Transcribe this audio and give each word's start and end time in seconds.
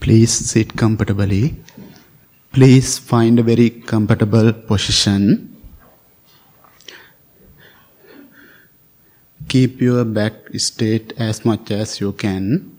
Please 0.00 0.32
sit 0.32 0.76
comfortably. 0.76 1.56
Please 2.52 2.98
find 2.98 3.38
a 3.38 3.42
very 3.42 3.68
comfortable 3.68 4.52
position. 4.52 5.56
Keep 9.48 9.80
your 9.82 10.04
back 10.04 10.32
straight 10.56 11.12
as 11.18 11.44
much 11.44 11.70
as 11.70 12.00
you 12.00 12.12
can. 12.12 12.76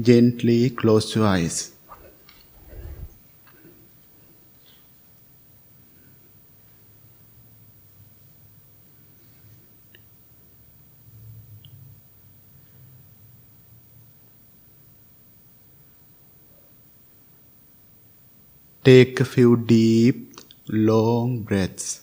Gently 0.00 0.70
close 0.70 1.14
your 1.14 1.26
eyes. 1.26 1.75
Take 18.86 19.18
a 19.18 19.24
few 19.24 19.56
deep, 19.56 20.40
long 20.68 21.40
breaths 21.42 22.02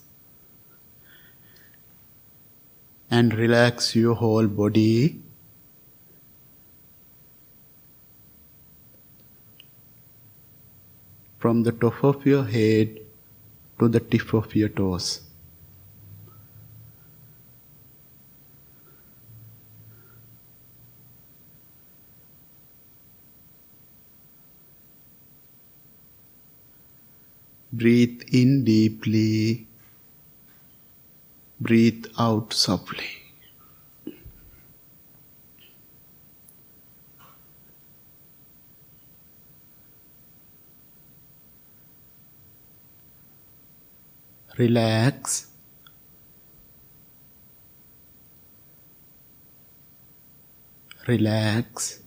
and 3.09 3.33
relax 3.33 3.95
your 3.95 4.15
whole 4.15 4.47
body. 4.47 5.21
From 11.39 11.63
the 11.63 11.71
top 11.71 12.03
of 12.03 12.25
your 12.25 12.43
head 12.43 12.99
to 13.79 13.87
the 13.87 14.01
tip 14.01 14.33
of 14.33 14.53
your 14.53 14.67
toes. 14.67 15.21
Breathe 27.73 28.21
in 28.31 28.63
deeply. 28.63 29.65
Breathe 31.59 32.05
out 32.19 32.53
softly. 32.53 33.03
Relax. 44.57 45.47
Relax. 51.07 52.02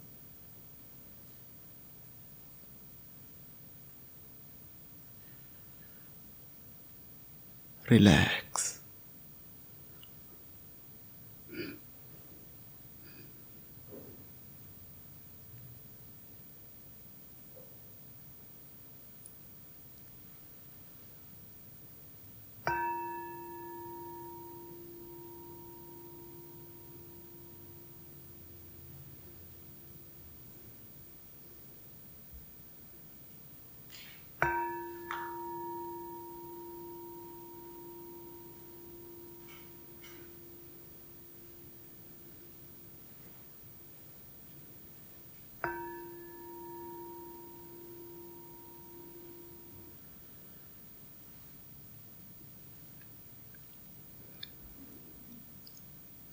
Relax. 7.89 8.76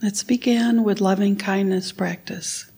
Let's 0.03 0.21
begin 0.21 0.83
with 0.83 0.99
loving 0.99 1.37
kindness 1.37 1.93
practice. 1.93 2.69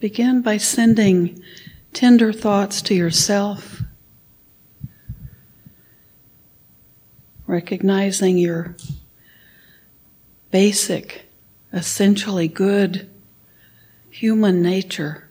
Begin 0.00 0.42
by 0.42 0.58
sending 0.58 1.42
tender 1.94 2.30
thoughts 2.30 2.82
to 2.82 2.94
yourself, 2.94 3.80
recognizing 7.46 8.36
your 8.36 8.76
basic, 10.50 11.24
essentially 11.72 12.48
good 12.48 13.08
human 14.10 14.60
nature. 14.60 15.23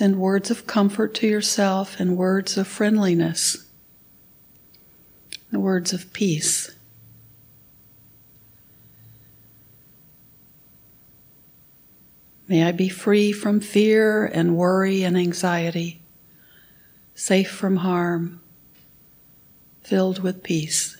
Send 0.00 0.18
words 0.18 0.50
of 0.50 0.66
comfort 0.66 1.12
to 1.16 1.26
yourself 1.26 2.00
and 2.00 2.16
words 2.16 2.56
of 2.56 2.66
friendliness, 2.66 3.66
and 5.52 5.62
words 5.62 5.92
of 5.92 6.10
peace. 6.14 6.74
May 12.48 12.64
I 12.64 12.72
be 12.72 12.88
free 12.88 13.30
from 13.30 13.60
fear 13.60 14.24
and 14.24 14.56
worry 14.56 15.02
and 15.02 15.18
anxiety, 15.18 16.00
safe 17.14 17.50
from 17.50 17.76
harm, 17.76 18.40
filled 19.82 20.22
with 20.22 20.42
peace. 20.42 20.96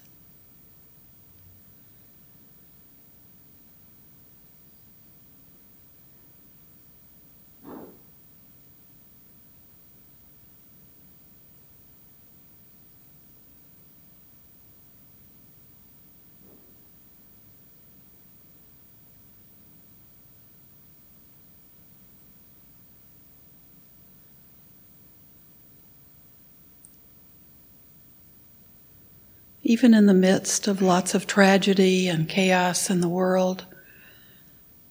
Even 29.70 29.94
in 29.94 30.06
the 30.06 30.12
midst 30.12 30.66
of 30.66 30.82
lots 30.82 31.14
of 31.14 31.28
tragedy 31.28 32.08
and 32.08 32.28
chaos 32.28 32.91
in 32.91 33.00
the 33.00 33.08
world, 33.08 33.64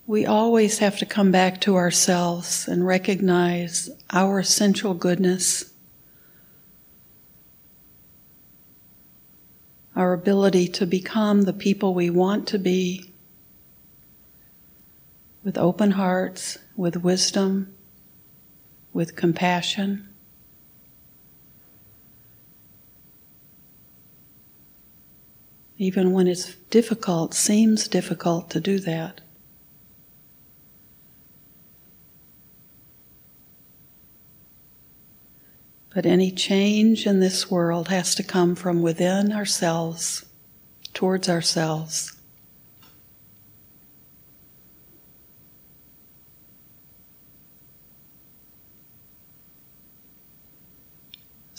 we 0.08 0.26
always 0.26 0.80
have 0.80 0.98
to 0.98 1.06
come 1.06 1.34
back 1.34 1.60
to 1.60 1.76
ourselves 1.76 2.66
and 2.66 2.88
recognize 2.88 3.90
our 4.12 4.40
essential 4.40 4.94
goodness, 4.94 5.74
our 9.98 10.14
ability 10.14 10.66
to 10.66 10.86
become 10.86 11.42
the 11.42 11.52
people 11.52 11.94
we 11.94 12.10
want 12.10 12.48
to 12.48 12.58
be 12.58 13.14
with 15.44 15.58
open 15.58 15.92
hearts, 15.92 16.58
with 16.78 17.04
wisdom, 17.04 17.76
with 18.94 19.18
compassion. 19.18 20.09
Even 25.82 26.12
when 26.12 26.28
it's 26.28 26.56
difficult, 26.70 27.34
seems 27.34 27.88
difficult 27.88 28.50
to 28.50 28.60
do 28.60 28.80
that. 28.80 29.22
But 35.96 36.06
any 36.06 36.32
change 36.32 37.08
in 37.08 37.22
this 37.22 37.50
world 37.50 37.88
has 37.88 38.14
to 38.16 38.24
come 38.24 38.56
from 38.56 38.82
within 38.82 39.32
ourselves, 39.32 40.26
towards 40.94 41.30
ourselves. 41.30 42.19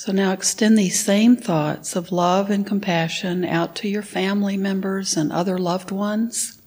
So 0.01 0.13
now 0.13 0.33
extend 0.33 0.79
these 0.79 0.99
same 0.99 1.37
thoughts 1.37 1.95
of 1.95 2.11
love 2.11 2.49
and 2.49 2.67
compassion 2.67 3.45
out 3.45 3.77
to 3.77 3.89
your 3.89 4.01
family 4.01 4.57
members 4.57 5.15
and 5.15 5.31
other 5.31 5.59
loved 5.59 5.91
ones, 5.91 6.63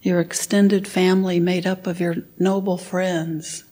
your 0.00 0.20
extended 0.20 0.88
family 0.88 1.38
made 1.38 1.66
up 1.66 1.86
of 1.86 2.00
your 2.00 2.16
noble 2.38 2.78
friends. 2.78 3.64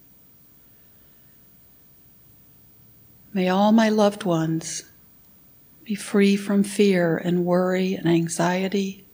May 3.32 3.48
all 3.48 3.72
my 3.72 3.88
loved 3.88 4.24
ones 4.24 4.84
be 5.84 5.94
free 5.94 6.36
from 6.36 6.62
fear 6.62 7.16
and 7.16 7.46
worry 7.46 7.94
and 7.94 8.06
anxiety. 8.06 9.06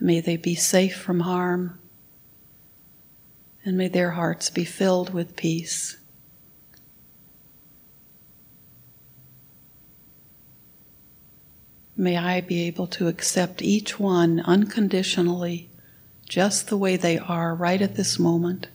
May 0.00 0.20
they 0.20 0.36
be 0.36 0.56
safe 0.56 0.96
from 0.96 1.20
harm. 1.20 1.78
And 3.64 3.78
may 3.78 3.86
their 3.86 4.10
hearts 4.10 4.50
be 4.50 4.64
filled 4.64 5.14
with 5.14 5.36
peace. 5.36 5.96
May 12.04 12.18
I 12.18 12.42
be 12.42 12.60
able 12.64 12.86
to 12.88 13.08
accept 13.08 13.62
each 13.62 13.98
one 13.98 14.40
unconditionally, 14.40 15.70
just 16.28 16.68
the 16.68 16.76
way 16.76 16.98
they 16.98 17.16
are 17.16 17.54
right 17.54 17.80
at 17.80 17.96
this 17.96 18.18
moment. 18.18 18.66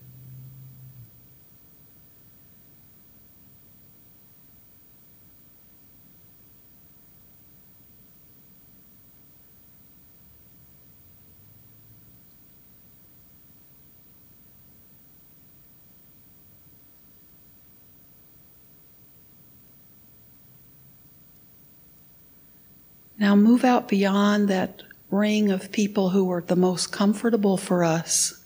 Now 23.20 23.36
move 23.36 23.66
out 23.66 23.90
beyond 23.90 24.48
that 24.48 24.82
ring 25.12 25.52
of 25.52 25.74
people 25.74 26.12
who 26.12 26.32
are 26.32 26.42
the 26.42 26.56
most 26.56 26.94
comfortable 26.94 27.58
for 27.58 27.84
us 27.84 28.42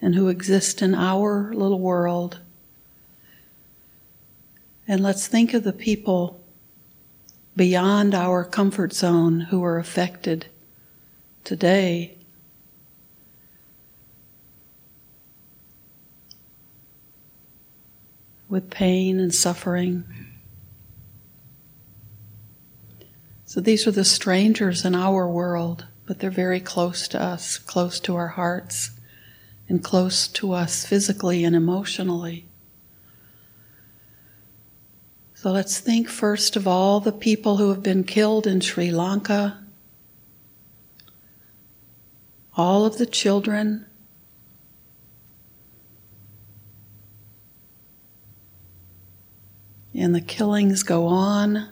and 0.00 0.14
who 0.14 0.28
exist 0.28 0.82
in 0.82 0.94
our 0.94 1.52
little 1.52 1.80
world. 1.80 2.38
And 4.86 5.02
let's 5.02 5.26
think 5.26 5.52
of 5.52 5.64
the 5.64 5.72
people 5.72 6.40
beyond 7.56 8.14
our 8.14 8.44
comfort 8.44 8.92
zone 8.92 9.40
who 9.40 9.64
are 9.64 9.78
affected 9.78 10.46
today. 11.42 12.16
With 18.48 18.70
pain 18.70 19.18
and 19.18 19.34
suffering. 19.34 20.04
So 23.52 23.60
these 23.60 23.86
are 23.86 23.90
the 23.90 24.02
strangers 24.02 24.82
in 24.82 24.94
our 24.94 25.28
world, 25.28 25.84
but 26.06 26.20
they're 26.20 26.30
very 26.30 26.58
close 26.58 27.06
to 27.08 27.20
us, 27.20 27.58
close 27.58 28.00
to 28.00 28.16
our 28.16 28.28
hearts, 28.28 28.92
and 29.68 29.84
close 29.84 30.26
to 30.28 30.52
us 30.54 30.86
physically 30.86 31.44
and 31.44 31.54
emotionally. 31.54 32.46
So 35.34 35.52
let's 35.52 35.78
think 35.78 36.08
first 36.08 36.56
of 36.56 36.66
all 36.66 36.98
the 36.98 37.12
people 37.12 37.58
who 37.58 37.68
have 37.68 37.82
been 37.82 38.04
killed 38.04 38.46
in 38.46 38.62
Sri 38.62 38.90
Lanka, 38.90 39.62
all 42.56 42.86
of 42.86 42.96
the 42.96 43.04
children. 43.04 43.84
And 49.92 50.14
the 50.14 50.22
killings 50.22 50.82
go 50.82 51.06
on. 51.06 51.68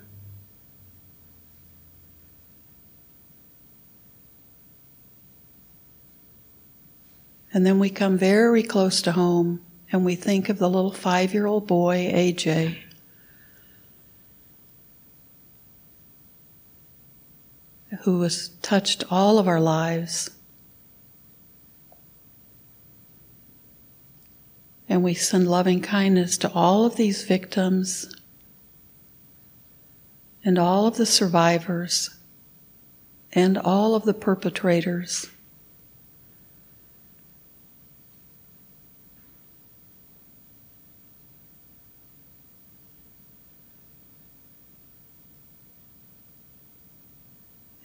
And 7.53 7.67
then 7.67 7.79
we 7.79 7.91
come 7.91 8.17
very 8.17 8.63
close 8.63 9.03
to 9.03 9.13
home 9.13 9.61
and 9.93 10.05
we 10.05 10.15
think 10.15 10.49
of 10.49 10.59
the 10.59 10.71
little 10.71 10.93
five 10.93 11.35
year 11.35 11.47
old 11.47 11.67
boy, 11.67 12.11
AJ. 12.13 12.79
Who 18.05 18.23
has 18.23 18.51
touched 18.63 19.05
all 19.11 19.39
of 19.39 19.49
our 19.49 19.61
lives. 19.61 20.31
And 24.89 25.03
we 25.03 25.15
send 25.15 25.49
loving 25.49 25.81
kindness 25.81 26.37
to 26.39 26.53
all 26.53 26.85
of 26.85 26.97
these 26.97 27.25
victims 27.25 28.15
and 30.45 30.59
all 30.59 30.87
of 30.87 30.97
the 30.97 31.07
survivors 31.07 32.11
and 33.33 33.59
all 33.59 33.95
of 33.95 34.05
the 34.05 34.15
perpetrators. 34.15 35.29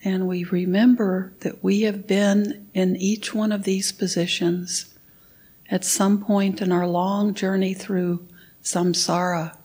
And 0.05 0.27
we 0.27 0.43
remember 0.43 1.33
that 1.39 1.63
we 1.63 1.81
have 1.81 2.05
been 2.05 2.67
in 2.75 2.95
each 2.95 3.33
one 3.33 3.51
of 3.51 3.63
these 3.63 3.91
positions 3.91 4.93
at 5.71 5.83
some 5.83 6.23
point 6.23 6.61
in 6.61 6.71
our 6.71 6.87
long 6.87 7.33
journey 7.33 7.73
through 7.73 8.27
samsara. 8.63 9.57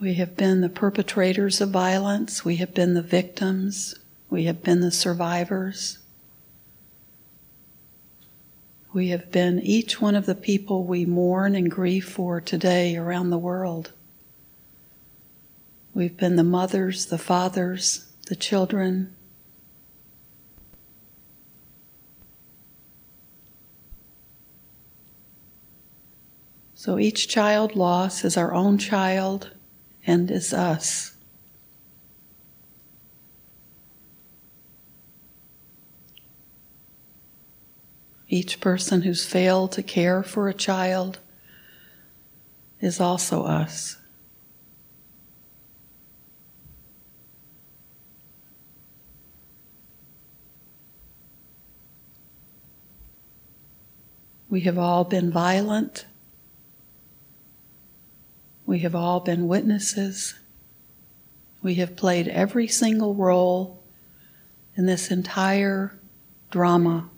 We 0.00 0.14
have 0.14 0.34
been 0.34 0.62
the 0.62 0.70
perpetrators 0.70 1.60
of 1.60 1.68
violence, 1.68 2.42
we 2.42 2.56
have 2.56 2.72
been 2.72 2.94
the 2.94 3.02
victims, 3.02 3.94
we 4.30 4.44
have 4.44 4.62
been 4.62 4.80
the 4.80 4.90
survivors. 4.90 5.98
We 8.94 9.08
have 9.08 9.30
been 9.30 9.60
each 9.60 10.00
one 10.00 10.14
of 10.14 10.24
the 10.24 10.34
people 10.34 10.84
we 10.84 11.04
mourn 11.04 11.54
and 11.54 11.70
grieve 11.70 12.04
for 12.04 12.40
today 12.40 12.96
around 12.96 13.28
the 13.30 13.38
world. 13.38 13.92
We've 15.94 16.16
been 16.16 16.34
the 16.34 16.42
mothers, 16.42 17.06
the 17.06 17.18
fathers, 17.18 18.06
the 18.26 18.34
children. 18.34 19.14
So 26.74 26.98
each 26.98 27.28
child 27.28 27.76
loss 27.76 28.24
is 28.24 28.36
our 28.36 28.52
own 28.52 28.76
child 28.76 29.52
and 30.04 30.30
is 30.32 30.52
us. 30.52 31.14
Each 38.28 38.60
person 38.60 39.02
who's 39.02 39.24
failed 39.24 39.70
to 39.72 39.82
care 39.84 40.24
for 40.24 40.48
a 40.48 40.54
child 40.54 41.20
is 42.80 42.98
also 42.98 43.44
us. 43.44 43.98
We 54.54 54.60
have 54.60 54.78
all 54.78 55.02
been 55.02 55.32
violent. 55.32 56.06
We 58.66 58.78
have 58.78 58.94
all 58.94 59.18
been 59.18 59.48
witnesses. 59.48 60.36
We 61.60 61.74
have 61.74 61.96
played 61.96 62.28
every 62.28 62.68
single 62.68 63.16
role 63.16 63.82
in 64.76 64.86
this 64.86 65.10
entire 65.10 65.98
drama. 66.52 67.10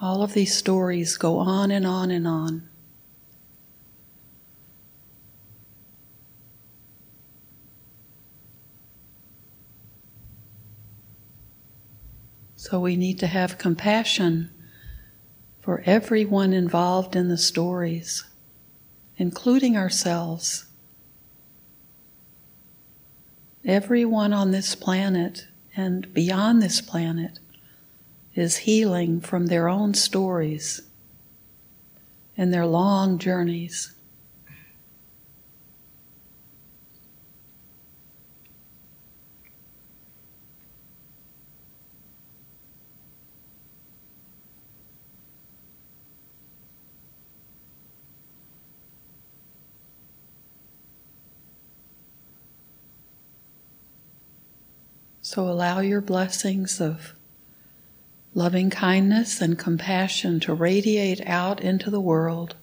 All 0.00 0.22
of 0.22 0.32
these 0.32 0.56
stories 0.56 1.18
go 1.18 1.36
on 1.36 1.70
and 1.70 1.86
on 1.86 2.10
and 2.10 2.26
on. 2.26 2.70
So 12.56 12.80
we 12.80 12.96
need 12.96 13.18
to 13.18 13.26
have 13.26 13.58
compassion 13.58 14.48
for 15.62 15.82
everyone 15.86 16.52
involved 16.52 17.14
in 17.14 17.28
the 17.28 17.38
stories, 17.38 18.24
including 19.16 19.76
ourselves. 19.76 20.66
Everyone 23.64 24.32
on 24.32 24.50
this 24.50 24.74
planet 24.74 25.46
and 25.76 26.12
beyond 26.12 26.60
this 26.60 26.80
planet 26.80 27.38
is 28.34 28.58
healing 28.58 29.20
from 29.20 29.46
their 29.46 29.68
own 29.68 29.94
stories 29.94 30.82
and 32.36 32.52
their 32.52 32.66
long 32.66 33.18
journeys. 33.18 33.92
So 55.32 55.48
allow 55.48 55.80
your 55.80 56.02
blessings 56.02 56.78
of 56.78 57.14
loving 58.34 58.68
kindness 58.68 59.40
and 59.40 59.58
compassion 59.58 60.40
to 60.40 60.52
radiate 60.52 61.26
out 61.26 61.58
into 61.62 61.88
the 61.88 62.02
world. 62.02 62.54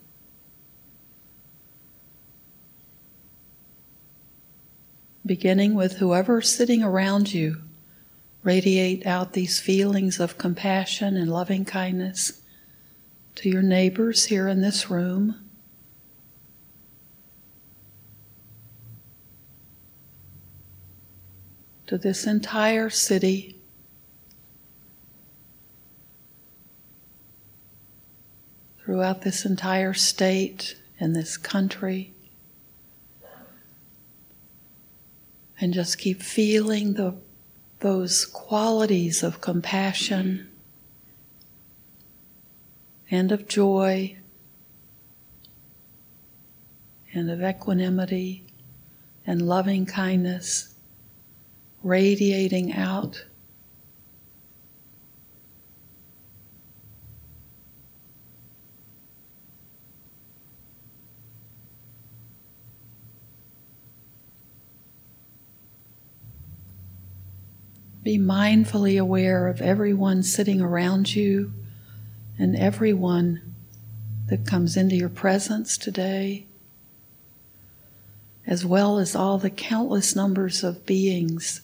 Beginning 5.25 5.73
with 5.73 5.93
whoever's 5.93 6.55
sitting 6.55 6.83
around 6.83 7.33
you, 7.33 7.59
radiate 8.43 9.03
out 9.03 9.33
these 9.33 9.59
feelings 9.59 10.19
of 10.19 10.37
compassion 10.37 11.17
and 11.17 11.31
loving 11.31 11.65
kindness 11.65 12.43
to 13.33 13.49
your 13.49 13.63
neighbors 13.63 14.25
here 14.25 14.47
in 14.47 14.61
this 14.61 14.91
room. 14.91 15.48
To 21.89 21.97
this 21.97 22.27
entire 22.27 22.91
city. 22.91 23.55
throughout 28.85 29.21
this 29.21 29.45
entire 29.45 29.93
state 29.93 30.75
and 30.99 31.15
this 31.15 31.37
country. 31.37 32.13
And 35.59 35.73
just 35.75 35.97
keep 35.97 36.21
feeling 36.23 36.93
the, 36.93 37.15
those 37.81 38.25
qualities 38.25 39.21
of 39.21 39.41
compassion 39.41 40.49
and 43.09 43.31
of 43.31 43.47
joy 43.47 44.17
and 47.13 47.31
of 47.31 47.43
equanimity 47.43 48.43
and 49.25 49.41
loving 49.41 49.85
kindness 49.85 50.73
radiating 51.83 52.73
out. 52.73 53.25
Be 68.03 68.17
mindfully 68.17 68.99
aware 68.99 69.47
of 69.47 69.61
everyone 69.61 70.23
sitting 70.23 70.61
around 70.61 71.13
you 71.15 71.53
and 72.39 72.55
everyone 72.55 73.53
that 74.27 74.47
comes 74.47 74.77
into 74.77 74.95
your 74.95 75.09
presence 75.09 75.77
today, 75.77 76.45
as 78.47 78.65
well 78.65 78.97
as 78.97 79.15
all 79.15 79.37
the 79.37 79.49
countless 79.49 80.15
numbers 80.15 80.63
of 80.63 80.85
beings 80.85 81.61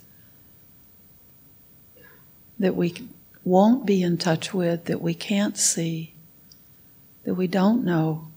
that 2.60 2.76
we 2.76 2.94
won't 3.44 3.86
be 3.86 4.02
in 4.02 4.18
touch 4.18 4.54
with, 4.54 4.86
that 4.86 5.02
we 5.02 5.14
can't 5.14 5.58
see, 5.58 6.14
that 7.24 7.36
we 7.36 7.48
don't 7.48 7.84
know. 7.84 8.28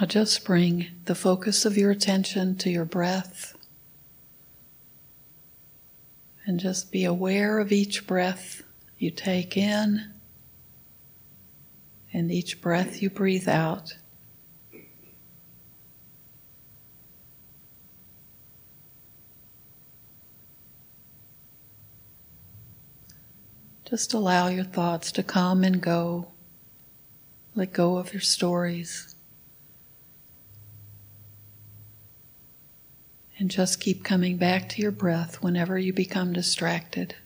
Now 0.00 0.06
just 0.06 0.44
bring 0.44 0.88
the 1.04 1.14
focus 1.14 1.64
of 1.64 1.76
your 1.76 1.92
attention 1.92 2.56
to 2.56 2.70
your 2.70 2.84
breath. 2.84 3.56
And 6.46 6.58
just 6.58 6.90
be 6.90 7.04
aware 7.04 7.60
of 7.60 7.70
each 7.70 8.06
breath 8.06 8.62
you 8.98 9.12
take 9.12 9.56
in 9.56 10.12
and 12.12 12.32
each 12.32 12.60
breath 12.60 13.00
you 13.00 13.08
breathe 13.08 13.48
out. 13.48 13.96
Just 23.84 24.12
allow 24.12 24.48
your 24.48 24.64
thoughts 24.64 25.12
to 25.12 25.22
come 25.22 25.62
and 25.62 25.80
go. 25.80 26.28
Let 27.54 27.72
go 27.72 27.96
of 27.96 28.12
your 28.12 28.20
stories. 28.20 29.13
And 33.38 33.50
just 33.50 33.80
keep 33.80 34.04
coming 34.04 34.36
back 34.36 34.68
to 34.70 34.82
your 34.82 34.92
breath 34.92 35.42
whenever 35.42 35.78
you 35.78 35.92
become 35.92 36.32
distracted. 36.32 37.16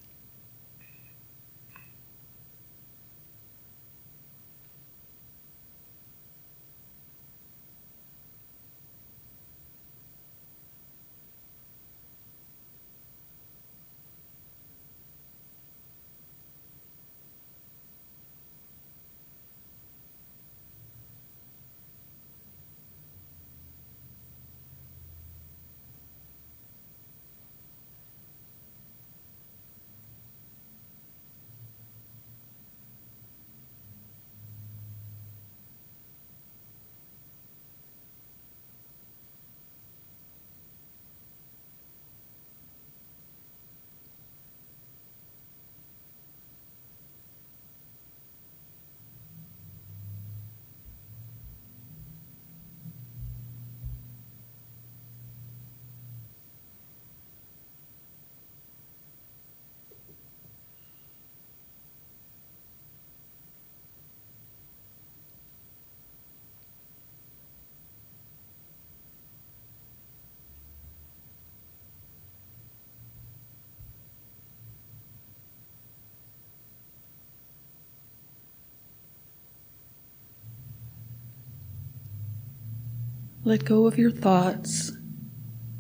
Let 83.49 83.65
go 83.65 83.87
of 83.87 83.97
your 83.97 84.11
thoughts. 84.11 84.93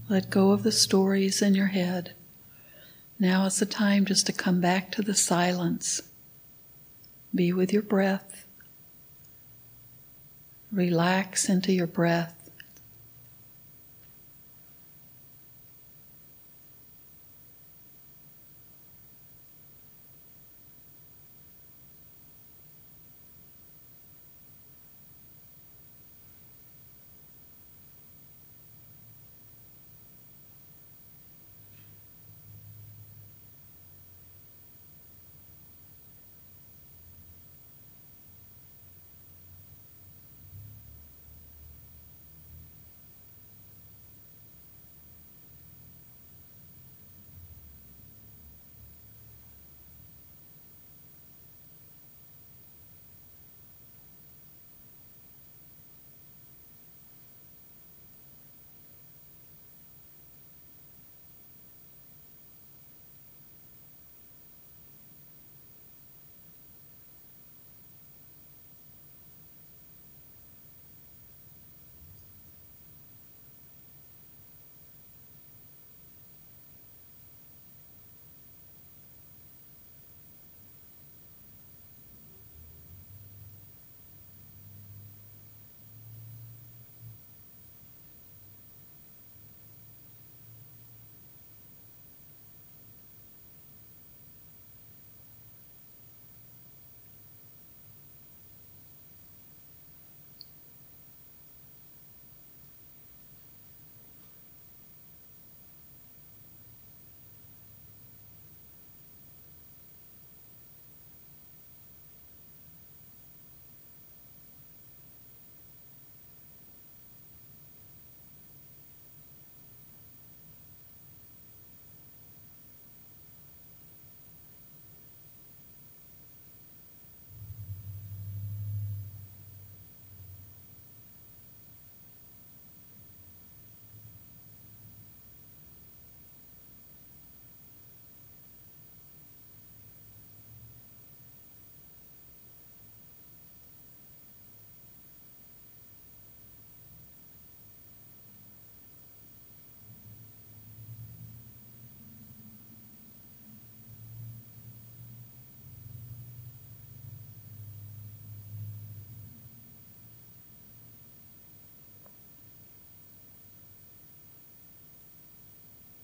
Let 0.08 0.30
go 0.30 0.52
of 0.52 0.62
the 0.62 0.72
stories 0.72 1.42
in 1.42 1.54
your 1.54 1.66
head. 1.66 2.14
Now 3.18 3.44
is 3.44 3.58
the 3.58 3.66
time 3.66 4.06
just 4.06 4.24
to 4.24 4.32
come 4.32 4.58
back 4.58 4.90
to 4.92 5.02
the 5.02 5.14
silence. 5.14 6.00
Be 7.34 7.52
with 7.52 7.70
your 7.70 7.82
breath. 7.82 8.46
Relax 10.72 11.50
into 11.50 11.70
your 11.74 11.86
breath. 11.86 12.37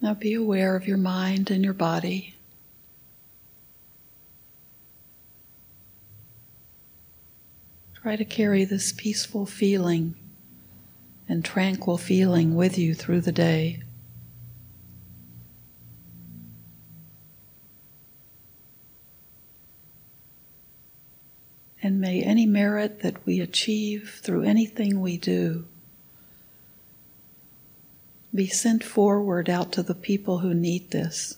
Now 0.05 0.13
be 0.13 0.35
aware 0.35 0.77
of 0.77 0.87
your 0.87 0.99
mind 0.99 1.51
and 1.51 1.65
your 1.65 1.73
body. 1.73 2.35
Try 7.95 8.15
to 8.17 8.25
carry 8.27 8.67
this 8.67 8.93
peaceful 8.93 9.47
feeling 9.47 10.15
and 11.27 11.43
tranquil 11.43 11.97
feeling 11.97 12.55
with 12.55 12.77
you 12.77 12.93
through 12.93 13.23
the 13.23 13.33
day. 13.33 13.83
And 21.83 21.99
may 21.99 22.23
any 22.23 22.45
merit 22.45 23.01
that 23.01 23.25
we 23.25 23.41
achieve 23.41 24.21
through 24.23 24.43
anything 24.43 25.01
we 25.01 25.17
do 25.17 25.65
be 28.35 28.47
sent 28.49 28.83
forward 28.83 29.49
out 29.49 29.73
to 29.73 29.83
the 29.83 29.95
people 29.95 30.39
who 30.39 30.53
need 30.53 30.91
this. 30.91 31.37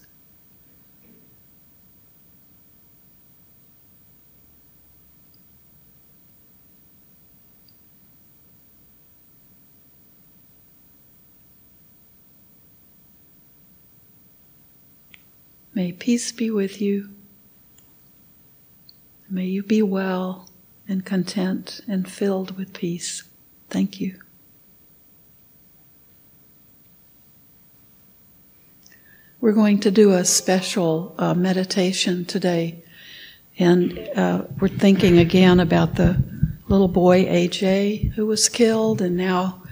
May 15.74 15.92
peace 15.92 16.32
be 16.32 16.50
with 16.50 16.80
you. 16.80 17.10
May 19.28 19.44
you 19.44 19.62
be 19.62 19.82
well 19.82 20.48
and 20.88 21.04
content 21.04 21.82
and 21.86 22.10
filled 22.10 22.56
with 22.56 22.72
peace. 22.72 23.24
Thank 23.68 24.00
you. 24.00 24.18
We're 29.46 29.52
going 29.52 29.78
to 29.82 29.92
do 29.92 30.10
a 30.10 30.24
special 30.24 31.14
uh, 31.18 31.32
meditation 31.32 32.24
today. 32.24 32.82
And 33.60 33.96
uh, 34.16 34.42
we're 34.58 34.66
thinking 34.66 35.18
again 35.18 35.60
about 35.60 35.94
the 35.94 36.20
little 36.66 36.88
boy 36.88 37.26
AJ 37.26 38.10
who 38.14 38.26
was 38.26 38.48
killed, 38.48 39.00
and 39.00 39.16
now, 39.16 39.62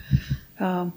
um, 0.60 0.92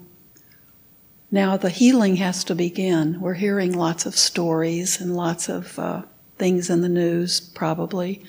now 1.32 1.56
the 1.56 1.70
healing 1.70 2.14
has 2.18 2.44
to 2.44 2.54
begin. 2.54 3.20
We're 3.20 3.34
hearing 3.34 3.72
lots 3.72 4.06
of 4.06 4.16
stories 4.16 5.00
and 5.00 5.16
lots 5.16 5.48
of 5.48 5.76
uh, 5.76 6.02
things 6.36 6.70
in 6.70 6.80
the 6.80 6.88
news, 6.88 7.40
probably, 7.40 8.22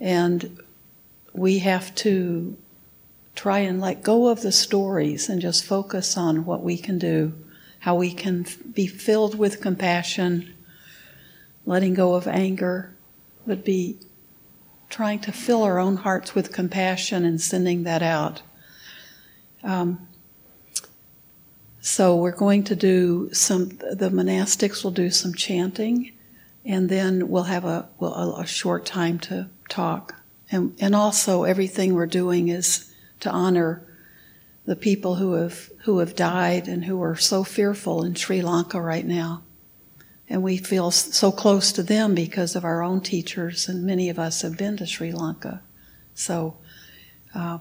and 0.00 0.58
we 1.32 1.60
have 1.60 1.94
to 1.94 2.56
try 3.36 3.60
and 3.60 3.80
let 3.80 4.02
go 4.02 4.26
of 4.26 4.42
the 4.42 4.50
stories 4.50 5.28
and 5.28 5.40
just 5.40 5.64
focus 5.64 6.16
on 6.16 6.44
what 6.44 6.64
we 6.64 6.76
can 6.76 6.98
do 6.98 7.32
how 7.80 7.94
we 7.94 8.12
can 8.12 8.46
be 8.72 8.86
filled 8.86 9.38
with 9.38 9.60
compassion, 9.60 10.54
letting 11.64 11.94
go 11.94 12.14
of 12.14 12.26
anger, 12.26 12.94
but 13.46 13.64
be 13.64 13.98
trying 14.88 15.20
to 15.20 15.32
fill 15.32 15.62
our 15.62 15.78
own 15.78 15.96
hearts 15.96 16.34
with 16.34 16.52
compassion 16.52 17.24
and 17.24 17.40
sending 17.40 17.84
that 17.84 18.02
out. 18.02 18.42
Um, 19.62 20.08
so 21.80 22.16
we're 22.16 22.32
going 22.32 22.64
to 22.64 22.76
do 22.76 23.32
some. 23.32 23.68
The 23.68 24.10
monastics 24.12 24.84
will 24.84 24.90
do 24.90 25.10
some 25.10 25.34
chanting, 25.34 26.12
and 26.64 26.88
then 26.88 27.28
we'll 27.28 27.44
have 27.44 27.64
a, 27.64 27.88
a 28.00 28.44
short 28.46 28.84
time 28.84 29.18
to 29.20 29.48
talk. 29.68 30.14
And, 30.50 30.74
and 30.80 30.94
also, 30.94 31.44
everything 31.44 31.94
we're 31.94 32.06
doing 32.06 32.48
is 32.48 32.92
to 33.20 33.30
honor 33.30 33.82
the 34.68 34.76
people 34.76 35.14
who 35.14 35.32
have 35.32 35.70
who 35.84 35.98
have 36.00 36.14
died 36.14 36.68
and 36.68 36.84
who 36.84 37.02
are 37.02 37.16
so 37.16 37.42
fearful 37.42 38.04
in 38.04 38.14
Sri 38.14 38.42
Lanka 38.42 38.78
right 38.78 39.06
now. 39.06 39.42
And 40.28 40.42
we 40.42 40.58
feel 40.58 40.90
so 40.90 41.32
close 41.32 41.72
to 41.72 41.82
them 41.82 42.14
because 42.14 42.54
of 42.54 42.66
our 42.66 42.82
own 42.82 43.00
teachers, 43.00 43.66
and 43.66 43.86
many 43.86 44.10
of 44.10 44.18
us 44.18 44.42
have 44.42 44.58
been 44.58 44.76
to 44.76 44.84
Sri 44.84 45.10
Lanka. 45.10 45.62
So 46.12 46.58
uh, 47.34 47.60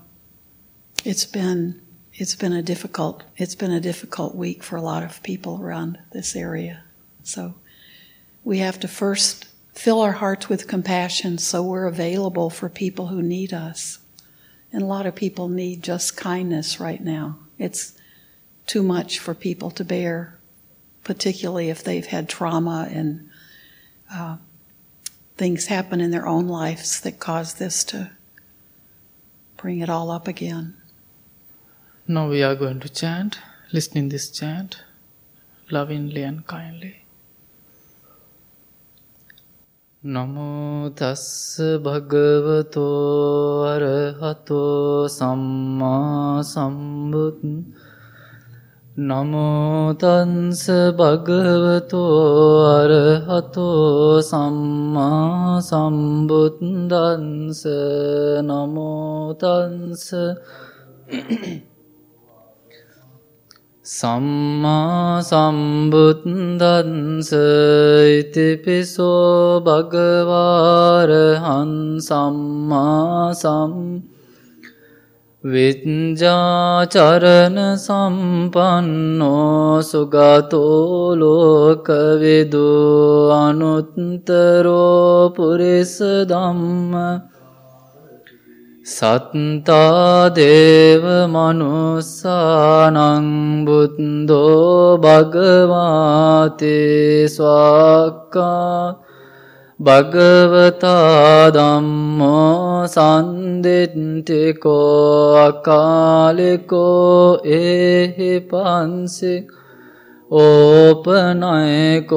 it's 1.06 1.24
been 1.24 1.82
it's 2.14 2.36
been 2.36 2.52
a 2.52 2.62
difficult 2.62 3.24
it's 3.38 3.56
been 3.56 3.72
a 3.72 3.80
difficult 3.80 4.36
week 4.36 4.62
for 4.62 4.76
a 4.76 4.82
lot 4.82 5.04
of 5.04 5.24
people 5.24 5.62
around 5.62 5.98
this 6.12 6.36
area. 6.36 6.84
So 7.24 7.56
we 8.44 8.58
have 8.58 8.82
to 8.82 8.88
first 8.90 9.48
fill 9.74 10.02
our 10.02 10.12
hearts 10.12 10.50
with 10.50 10.68
compassion 10.68 11.38
so 11.38 11.64
we're 11.64 11.88
available 11.88 12.50
for 12.50 12.68
people 12.68 13.08
who 13.08 13.22
need 13.22 13.54
us. 13.54 14.00
And 14.78 14.84
a 14.84 14.88
lot 14.90 15.08
of 15.08 15.16
people 15.16 15.50
need 15.50 15.82
just 15.82 16.16
kindness 16.16 16.80
right 16.80 17.04
now. 17.04 17.40
It's 17.58 17.98
too 18.68 18.84
much 18.84 19.18
for 19.18 19.34
people 19.34 19.72
to 19.72 19.84
bear, 19.84 20.38
particularly 21.04 21.72
if 21.72 21.84
they've 21.84 22.06
had 22.06 22.30
trauma 22.30 22.88
and 22.92 23.28
uh, 24.14 24.38
things 25.36 25.66
happen 25.66 26.00
in 26.00 26.12
their 26.12 26.28
own 26.28 26.48
lives 26.48 27.02
that 27.02 27.20
cause 27.20 27.56
this 27.56 27.84
to 27.86 28.12
bring 29.58 29.80
it 29.80 29.90
all 29.90 30.12
up 30.12 30.28
again. 30.28 30.76
Now 32.08 32.30
we 32.30 32.44
are 32.44 32.54
going 32.54 32.80
to 32.82 32.90
chant, 32.90 33.40
listening 33.74 34.10
this 34.10 34.30
chant 34.30 34.84
lovingly 35.72 36.22
and 36.22 36.46
kindly. 36.46 37.07
නමුතස්ස 40.08 41.60
භගවතෝ 41.84 43.68
අරහතෝ 43.68 45.10
සම්මා 45.10 46.44
සම්බුත් 46.44 47.44
නමුතන්ස 49.00 50.64
භගවතෝ 50.96 52.72
අරහතෝ 52.72 54.24
සම්මා 54.24 55.60
සම්බුද්දන්ස 55.62 57.62
නමුතන්ස 58.42 60.08
සම්මා 63.88 65.22
සම්බුද්දන්ස 65.22 67.32
ඉතිපිසෝ 68.12 69.64
භගවාරහන් 69.64 71.72
සම්මා 72.02 73.34
සම් 73.34 74.02
විද්ජාචරණ 75.44 76.18
සම්පන්නෝ 77.78 79.84
සුගතෝලෝකවිදු 79.84 80.50
අනුත්තරෝ 83.38 85.32
පුරිස 85.32 86.00
දම්ම 86.26 87.37
සත්තාදේව 88.88 90.46
මනුස්සානංබුද්දෝ 91.28 92.08
භගවාතේ 95.06 96.72
ස්වාක්කා 97.28 98.84
භගවතා 99.80 101.52
දම්මෝ 101.52 102.88
සන්දෙට්ටිකෝ 102.88 104.32
අකාලෙකෝ 105.42 107.26
ඒහි 107.58 108.32
පන්සික් 108.50 109.57
ඕපනයකෝ 110.30 112.14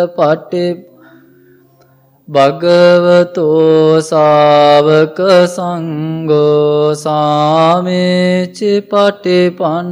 පටිප 0.10 0.95
භගවතෝ 2.28 4.02
සාවක 4.02 5.20
සංගෝ 5.48 6.96
සාමේචි 6.96 8.72
පටිපන් 8.84 9.92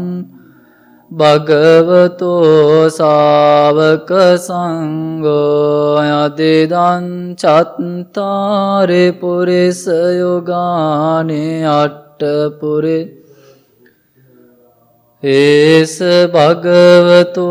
භගවතෝ 1.12 2.90
සාවක 2.90 4.12
සංගෝ 4.40 6.02
යදිදන් 6.02 7.06
චත්තාරි 7.38 9.06
පුරිස 9.14 9.86
යුගානේ 10.18 11.62
අට්ටපුරේ 11.72 13.23
ඒස 15.24 16.00
භගවතු 16.32 17.44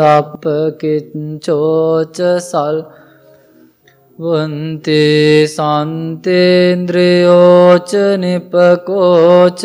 අපකිච්චෝච 0.08 2.18
සල් 2.40 2.84
වන්තේ 4.18 5.46
සන්තේන්ද්‍රයෝච 5.48 6.20
නිපකෝච 8.20 9.62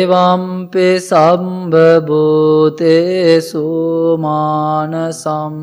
වම්පෙ 0.05 1.01
සම්බභූතේ 1.01 2.21
සුමානසම් 3.41 5.57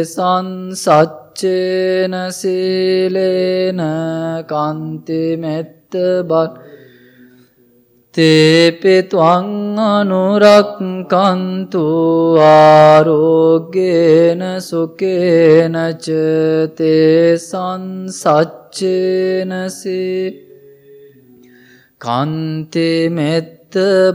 සංසච්චේන 0.06 2.14
සීලේන 2.32 3.82
කන්තිමෙත්ත 4.48 5.92
බත් 6.24 6.54
තේපෙත්වං 8.16 9.50
අනුරක්කන්තු 9.88 11.86
ආරෝගේන 12.52 14.42
සුකේනචතේ 14.62 16.16
සංසච්චේනසේ 17.40 18.46
කන්තිමෙත්ත 22.00 23.55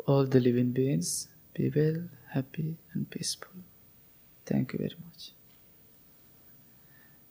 All 0.07 0.27
the 0.27 0.41
living 0.41 0.73
beings 0.73 1.29
be 1.55 1.71
well, 1.75 2.01
happy, 2.35 2.77
and 2.93 3.09
peaceful. 3.09 3.57
Thank 4.47 4.75
you 4.75 4.79
very 4.81 4.97
much. 5.03 5.14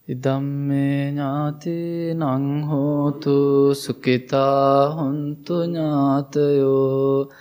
ඉදම්මේ 0.07 1.11
ඥාති 1.11 2.11
නං 2.13 2.63
හෝතු 2.63 3.35
සුඛිතා 3.73 4.89
හොන්තු 4.89 5.63
ඥාතයෝ. 5.63 7.31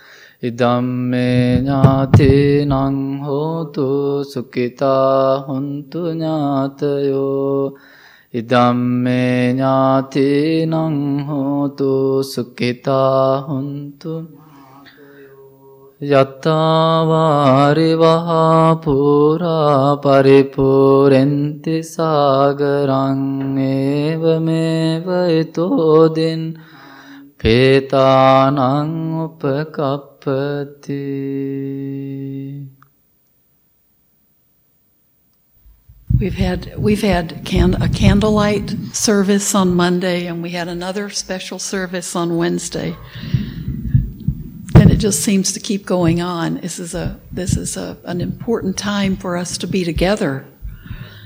ඉදම්මේ 0.43 1.59
ඥාති 1.59 2.29
නං 2.65 3.19
හෝතු 3.19 3.87
සුඛිතා 4.23 5.43
හොන්තු 5.47 5.99
ඥාතයෝ. 6.11 7.77
ඉදම්මේ 8.33 9.51
ඥාති 9.51 10.65
නං 10.65 10.95
හෝතු 11.27 12.23
සුඛිතා 12.23 13.41
හොන්තු 13.41 14.09
ඥාතයෝ 14.09 14.42
යත්තාවාරිවහා 16.02 17.40
පුරා 18.84 19.96
පරිපුරෙන්ති 20.04 21.76
සාගරං 21.82 23.22
ඒවමේව 23.58 25.08
ඉතෝදින් 25.40 26.42
පේතානං 27.40 28.58
උපකප්පති 29.24 31.04
We've 36.20 36.34
had 36.34 36.74
we've 36.76 37.02
had 37.02 37.44
can, 37.44 37.80
a 37.80 37.88
candlelight 37.88 38.68
service 38.92 39.54
on 39.54 39.74
Monday, 39.74 40.26
and 40.26 40.42
we 40.42 40.50
had 40.50 40.66
another 40.66 41.10
special 41.10 41.60
service 41.60 42.16
on 42.16 42.36
Wednesday, 42.36 42.90
and 42.92 43.51
it 44.93 44.99
just 44.99 45.23
seems 45.23 45.53
to 45.53 45.59
keep 45.59 45.87
going 45.87 46.21
on. 46.21 46.57
This 46.57 46.77
is 46.77 46.93
a 46.93 47.19
this 47.31 47.57
is 47.57 47.77
a, 47.77 47.97
an 48.03 48.21
important 48.21 48.77
time 48.77 49.17
for 49.17 49.35
us 49.35 49.57
to 49.57 49.67
be 49.67 49.83
together. 49.83 50.45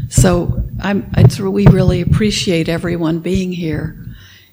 So 0.07 0.63
I'm 0.79 1.11
it's 1.17 1.37
we 1.37 1.67
really 1.67 1.99
appreciate 1.99 2.69
everyone 2.69 3.19
being 3.19 3.51
here, 3.51 4.05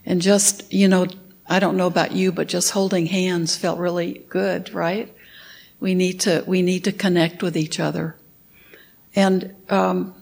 and 0.05 0.21
just 0.21 0.73
you 0.73 0.89
know 0.89 1.07
I 1.47 1.61
don't 1.61 1.77
know 1.77 1.87
about 1.87 2.11
you, 2.11 2.33
but 2.33 2.49
just 2.49 2.73
holding 2.73 3.07
hands 3.07 3.57
felt 3.57 3.79
really 3.79 4.25
good, 4.29 4.75
right? 4.75 5.15
We 5.79 5.95
need 5.95 6.19
to 6.21 6.43
we 6.49 6.63
need 6.63 6.83
to 6.85 6.93
connect 6.93 7.41
with 7.43 7.57
each 7.57 7.79
other, 7.79 8.17
and. 9.15 9.55
Um, 9.71 10.15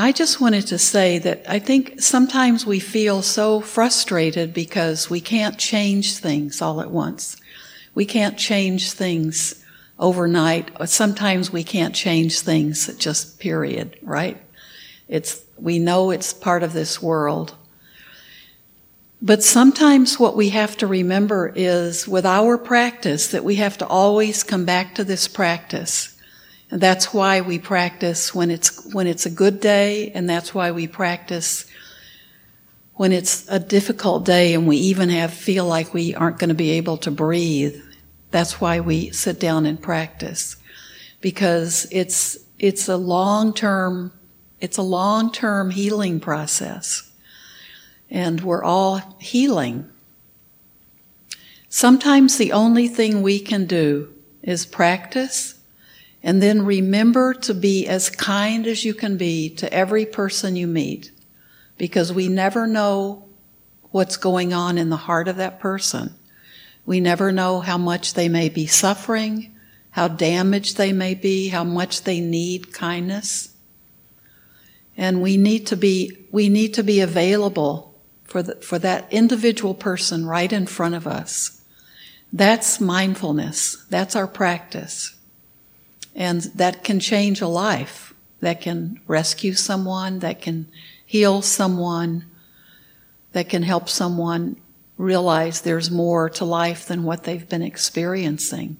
I 0.00 0.12
just 0.12 0.40
wanted 0.40 0.66
to 0.68 0.78
say 0.78 1.18
that 1.18 1.44
I 1.46 1.58
think 1.58 2.00
sometimes 2.00 2.64
we 2.64 2.80
feel 2.80 3.20
so 3.20 3.60
frustrated 3.60 4.54
because 4.54 5.10
we 5.10 5.20
can't 5.20 5.58
change 5.58 6.16
things 6.16 6.62
all 6.62 6.80
at 6.80 6.90
once. 6.90 7.36
We 7.94 8.06
can't 8.06 8.38
change 8.38 8.92
things 8.92 9.62
overnight. 9.98 10.70
Sometimes 10.88 11.52
we 11.52 11.64
can't 11.64 11.94
change 11.94 12.40
things 12.40 12.86
just 12.96 13.40
period, 13.40 13.98
right? 14.00 14.40
It's, 15.06 15.44
we 15.58 15.78
know 15.78 16.12
it's 16.12 16.32
part 16.32 16.62
of 16.62 16.72
this 16.72 17.02
world. 17.02 17.54
But 19.20 19.42
sometimes 19.42 20.18
what 20.18 20.34
we 20.34 20.48
have 20.48 20.78
to 20.78 20.86
remember 20.86 21.52
is 21.54 22.08
with 22.08 22.24
our 22.24 22.56
practice 22.56 23.26
that 23.28 23.44
we 23.44 23.56
have 23.56 23.76
to 23.76 23.86
always 23.86 24.44
come 24.44 24.64
back 24.64 24.94
to 24.94 25.04
this 25.04 25.28
practice. 25.28 26.09
That's 26.70 27.12
why 27.12 27.40
we 27.40 27.58
practice 27.58 28.32
when 28.32 28.50
it's, 28.50 28.84
when 28.94 29.08
it's 29.08 29.26
a 29.26 29.30
good 29.30 29.60
day, 29.60 30.12
and 30.12 30.30
that's 30.30 30.54
why 30.54 30.70
we 30.70 30.86
practice 30.86 31.66
when 32.94 33.12
it's 33.12 33.48
a 33.48 33.58
difficult 33.58 34.24
day 34.24 34.54
and 34.54 34.68
we 34.68 34.76
even 34.76 35.08
have, 35.08 35.32
feel 35.32 35.64
like 35.64 35.94
we 35.94 36.14
aren't 36.14 36.38
going 36.38 36.48
to 36.48 36.54
be 36.54 36.72
able 36.72 36.98
to 36.98 37.10
breathe. 37.10 37.82
That's 38.30 38.60
why 38.60 38.80
we 38.80 39.10
sit 39.10 39.40
down 39.40 39.66
and 39.66 39.80
practice. 39.80 40.56
Because 41.20 41.88
it's, 41.90 42.38
it's 42.58 42.88
a 42.88 42.96
long 42.96 43.52
term, 43.54 44.12
it's 44.60 44.76
a 44.76 44.82
long 44.82 45.32
term 45.32 45.70
healing 45.70 46.20
process. 46.20 47.10
And 48.10 48.42
we're 48.42 48.62
all 48.62 49.16
healing. 49.18 49.90
Sometimes 51.68 52.36
the 52.36 52.52
only 52.52 52.86
thing 52.86 53.22
we 53.22 53.40
can 53.40 53.64
do 53.64 54.12
is 54.42 54.66
practice 54.66 55.59
and 56.22 56.42
then 56.42 56.64
remember 56.64 57.32
to 57.34 57.54
be 57.54 57.86
as 57.86 58.10
kind 58.10 58.66
as 58.66 58.84
you 58.84 58.94
can 58.94 59.16
be 59.16 59.48
to 59.56 59.72
every 59.72 60.04
person 60.04 60.56
you 60.56 60.66
meet 60.66 61.10
because 61.78 62.12
we 62.12 62.28
never 62.28 62.66
know 62.66 63.26
what's 63.90 64.16
going 64.16 64.52
on 64.52 64.76
in 64.76 64.90
the 64.90 64.96
heart 64.96 65.28
of 65.28 65.36
that 65.36 65.60
person. 65.60 66.14
We 66.84 67.00
never 67.00 67.32
know 67.32 67.60
how 67.60 67.78
much 67.78 68.14
they 68.14 68.28
may 68.28 68.48
be 68.48 68.66
suffering, 68.66 69.56
how 69.90 70.08
damaged 70.08 70.76
they 70.76 70.92
may 70.92 71.14
be, 71.14 71.48
how 71.48 71.64
much 71.64 72.02
they 72.02 72.20
need 72.20 72.72
kindness. 72.72 73.54
And 74.96 75.22
we 75.22 75.38
need 75.38 75.68
to 75.68 75.76
be, 75.76 76.26
we 76.30 76.48
need 76.48 76.74
to 76.74 76.82
be 76.82 77.00
available 77.00 77.94
for, 78.24 78.42
the, 78.42 78.56
for 78.56 78.78
that 78.78 79.10
individual 79.10 79.74
person 79.74 80.26
right 80.26 80.52
in 80.52 80.66
front 80.66 80.94
of 80.94 81.06
us. 81.06 81.62
That's 82.32 82.80
mindfulness. 82.80 83.84
That's 83.88 84.14
our 84.14 84.26
practice. 84.26 85.16
And 86.20 86.42
that 86.54 86.84
can 86.84 87.00
change 87.00 87.40
a 87.40 87.46
life. 87.46 88.12
That 88.40 88.60
can 88.60 89.00
rescue 89.06 89.54
someone, 89.54 90.18
that 90.18 90.42
can 90.42 90.70
heal 91.06 91.40
someone, 91.40 92.26
that 93.32 93.48
can 93.48 93.62
help 93.62 93.88
someone 93.88 94.60
realize 94.98 95.62
there's 95.62 95.90
more 95.90 96.28
to 96.28 96.44
life 96.44 96.84
than 96.84 97.04
what 97.04 97.24
they've 97.24 97.48
been 97.48 97.62
experiencing. 97.62 98.76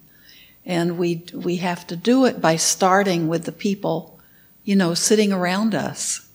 And 0.67 0.99
we, 0.99 1.25
we 1.33 1.55
have 1.57 1.87
to 1.87 1.95
do 1.95 2.25
it 2.25 2.41
by 2.41 2.57
starting 2.57 3.27
with 3.27 3.45
the 3.45 3.51
people, 3.51 4.19
you 4.63 4.75
know, 4.75 4.93
sitting 4.93 5.33
around 5.33 5.73
us 5.73 6.27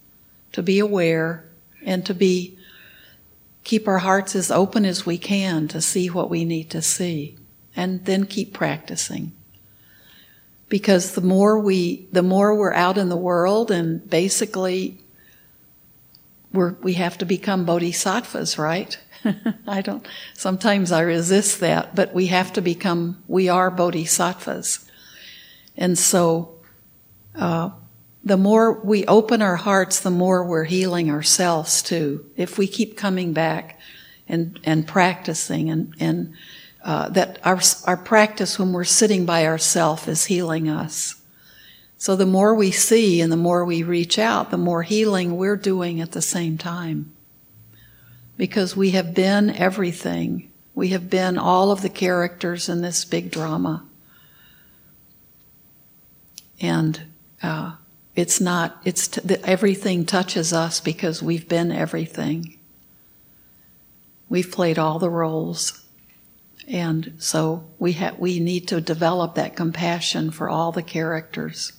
to 0.55 0.63
be 0.63 0.81
aware 0.81 1.45
and 1.85 2.05
to 2.05 2.15
be, 2.15 2.59
keep 3.63 3.87
our 3.87 3.99
hearts 3.99 4.35
as 4.35 4.51
open 4.51 4.85
as 4.85 5.07
we 5.07 5.19
can 5.19 5.69
to 5.69 5.81
see 5.81 6.11
what 6.11 6.31
we 6.31 6.45
need 6.45 6.69
to 6.71 6.83
see 6.83 7.37
and 7.77 8.05
then 8.07 8.27
keep 8.27 8.53
practicing 8.53 9.36
because 10.69 11.15
the 11.15 11.21
more 11.21 11.59
we 11.59 12.09
the 12.13 12.23
more 12.23 12.55
we're 12.55 12.73
out 12.75 12.99
in 12.99 13.09
the 13.09 13.17
world 13.17 13.71
and 13.71 14.09
basically 14.09 15.01
we're 16.53 16.73
we 16.83 16.95
have 16.95 17.19
to 17.19 17.25
become 17.25 17.65
bodhisattvas 17.65 18.59
right? 18.59 18.99
I 19.67 19.81
don't 19.81 20.07
sometimes 20.35 20.93
i 20.93 21.01
resist 21.01 21.61
that 21.61 21.95
but 21.95 22.15
we 22.15 22.27
have 22.27 22.53
to 22.55 22.61
become 22.61 23.23
we 23.29 23.49
are 23.49 23.71
bodhisattvas. 23.71 24.85
And 25.79 25.99
so 25.99 26.55
uh, 27.35 27.71
the 28.25 28.39
more 28.39 28.73
we 28.81 29.05
open 29.07 29.43
our 29.43 29.57
hearts 29.57 30.01
the 30.01 30.11
more 30.11 30.45
we're 30.45 30.65
healing 30.65 31.11
ourselves 31.11 31.83
too 31.83 32.27
if 32.37 32.59
we 32.59 32.67
keep 32.67 32.97
coming 32.97 33.33
back 33.33 33.79
and 34.29 34.59
and 34.65 34.87
practicing 34.87 35.71
and 35.71 35.95
and 36.01 36.35
uh, 36.87 37.09
that 37.09 37.41
our, 37.45 37.61
our 37.85 37.97
practice 37.97 38.61
when 38.61 38.73
we're 38.73 38.85
sitting 38.85 39.27
by 39.27 39.45
ourselves 39.45 40.07
is 40.07 40.27
healing 40.27 40.69
us. 40.69 41.17
So 41.99 42.15
the 42.15 42.27
more 42.27 42.55
we 42.55 42.71
see 42.71 43.21
and 43.21 43.33
the 43.33 43.37
more 43.37 43.65
we 43.65 43.83
reach 43.83 44.21
out, 44.21 44.53
the 44.53 44.57
more 44.57 44.85
healing 44.85 45.37
we're 45.37 45.57
doing 45.57 46.01
at 46.01 46.13
the 46.13 46.23
same 46.23 46.57
time. 46.57 47.13
Because 48.37 48.77
we 48.77 48.93
have 48.93 49.15
been 49.15 49.51
everything. 49.51 50.53
We 50.77 50.91
have 50.91 51.11
been 51.11 51.39
all 51.39 51.73
of 51.73 51.83
the 51.83 51.89
characters 51.89 52.69
in 52.69 52.83
this 52.83 53.05
big 53.05 53.33
drama. 53.33 53.85
And 56.61 57.03
uh, 57.43 57.73
it's 58.15 58.41
not, 58.41 58.81
it's 58.85 59.09
t- 59.09 59.37
everything 59.43 60.05
touches 60.05 60.53
us 60.53 60.81
because 60.81 61.21
we've 61.21 61.49
been 61.49 61.73
everything. 61.73 62.59
We've 64.29 64.53
played 64.53 64.79
all 64.79 65.01
the 65.01 65.11
roles. 65.11 65.83
And 66.67 67.15
so 67.19 67.65
we 67.79 67.93
ha- 67.93 68.17
we 68.19 68.41
need 68.41 68.69
to 68.69 68.81
develop 68.81 69.37
that 69.37 69.55
compassion 69.55 70.31
for 70.31 70.49
all 70.49 70.73
the 70.73 70.83
characters. 70.83 71.73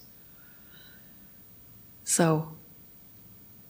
So 2.05 2.55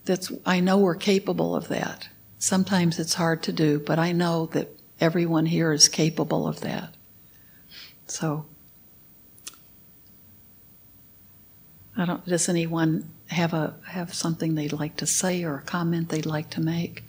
that's 0.05 0.31
I 0.45 0.59
know 0.59 0.77
we're 0.77 0.95
capable 0.95 1.55
of 1.55 1.69
that. 1.69 2.07
Sometimes 2.37 2.99
it's 2.99 3.15
hard 3.15 3.41
to 3.43 3.51
do, 3.51 3.79
but 3.79 3.97
I 3.97 4.11
know 4.11 4.45
that 4.47 4.69
everyone 4.99 5.47
here 5.47 5.71
is 5.71 5.87
capable 5.87 6.47
of 6.47 6.61
that. 6.61 6.93
So 8.05 8.45
I 11.95 12.05
don't 12.05 12.23
does 12.25 12.47
anyone 12.47 13.09
have 13.29 13.53
a 13.53 13.75
have 13.87 14.13
something 14.13 14.53
they'd 14.53 14.71
like 14.71 14.97
to 14.97 15.07
say 15.07 15.43
or 15.43 15.57
a 15.57 15.63
comment 15.63 16.09
they'd 16.09 16.27
like 16.27 16.51
to 16.51 16.61
make? 16.61 17.03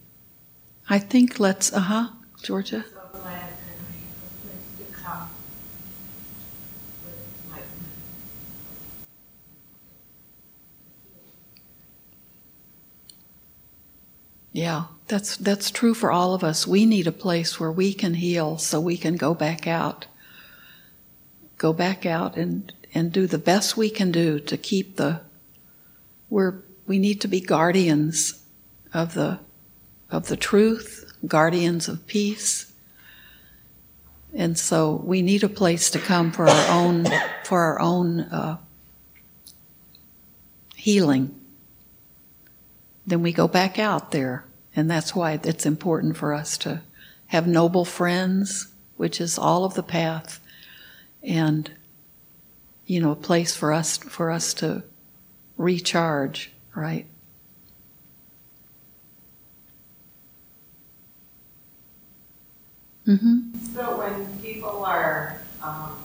I 0.89 0.99
think 0.99 1.39
let's 1.39 1.71
uh-huh, 1.75 2.09
Georgia. 2.43 2.87
Yeah, 14.59 14.87
that's 15.07 15.37
that's 15.37 15.71
true 15.71 15.95
for 15.95 16.11
all 16.11 16.35
of 16.35 16.43
us. 16.43 16.67
We 16.67 16.85
need 16.85 17.07
a 17.07 17.13
place 17.13 17.61
where 17.61 17.71
we 17.71 17.95
can 17.95 18.15
heal 18.15 18.59
so 18.59 18.81
we 18.81 18.97
can 18.97 19.15
go 19.15 19.33
back 19.33 19.69
out. 19.69 20.07
Go 21.59 21.73
back 21.73 22.05
out 22.05 22.37
and 22.37 22.73
and 22.93 23.13
do 23.13 23.29
the 23.29 23.39
best 23.39 23.77
we 23.77 23.89
can 23.89 24.11
do 24.11 24.41
to 24.41 24.57
keep 24.57 24.97
the 24.97 25.21
we're 26.29 26.55
we 26.89 26.99
need 26.99 27.21
to 27.21 27.29
be 27.29 27.41
guardians 27.41 28.43
of 28.93 29.15
the 29.15 29.39
of 30.11 30.27
the 30.27 30.37
truth, 30.37 31.05
guardians 31.25 31.87
of 31.87 32.05
peace. 32.09 32.73
And 34.35 34.59
so 34.59 35.01
we 35.05 35.23
need 35.23 35.45
a 35.45 35.49
place 35.49 35.89
to 35.91 36.01
come 36.01 36.33
for 36.33 36.49
our 36.49 36.71
own 36.77 37.07
for 37.45 37.61
our 37.61 37.81
own 37.81 38.23
uh, 38.23 38.57
healing. 40.75 41.39
Then 43.07 43.23
we 43.23 43.33
go 43.33 43.47
back 43.49 43.79
out 43.79 44.11
there, 44.11 44.45
and 44.79 44.89
that's 44.89 45.13
why 45.13 45.41
it's 45.43 45.67
important 45.67 46.17
for 46.17 46.33
us 46.33 46.57
to 46.59 46.81
have 47.27 47.49
noble 47.49 47.85
friends, 47.85 48.69
which 48.97 49.21
is 49.21 49.37
all 49.37 49.65
of 49.65 49.75
the 49.75 49.83
path, 49.83 50.39
and 51.21 51.71
you 52.87 53.01
know, 53.01 53.11
a 53.11 53.17
place 53.17 53.57
for 53.57 53.73
us 53.73 53.99
for 53.99 54.31
us 54.31 54.55
to 54.55 54.85
recharge, 55.57 56.53
right? 56.77 57.07
Mm-hmm. 63.07 63.59
So 63.75 63.99
when 63.99 64.39
people 64.41 64.85
are 64.85 65.41
um, 65.61 65.97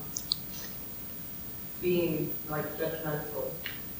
being 1.79 2.33
like 2.49 2.65
judgmental 2.77 3.51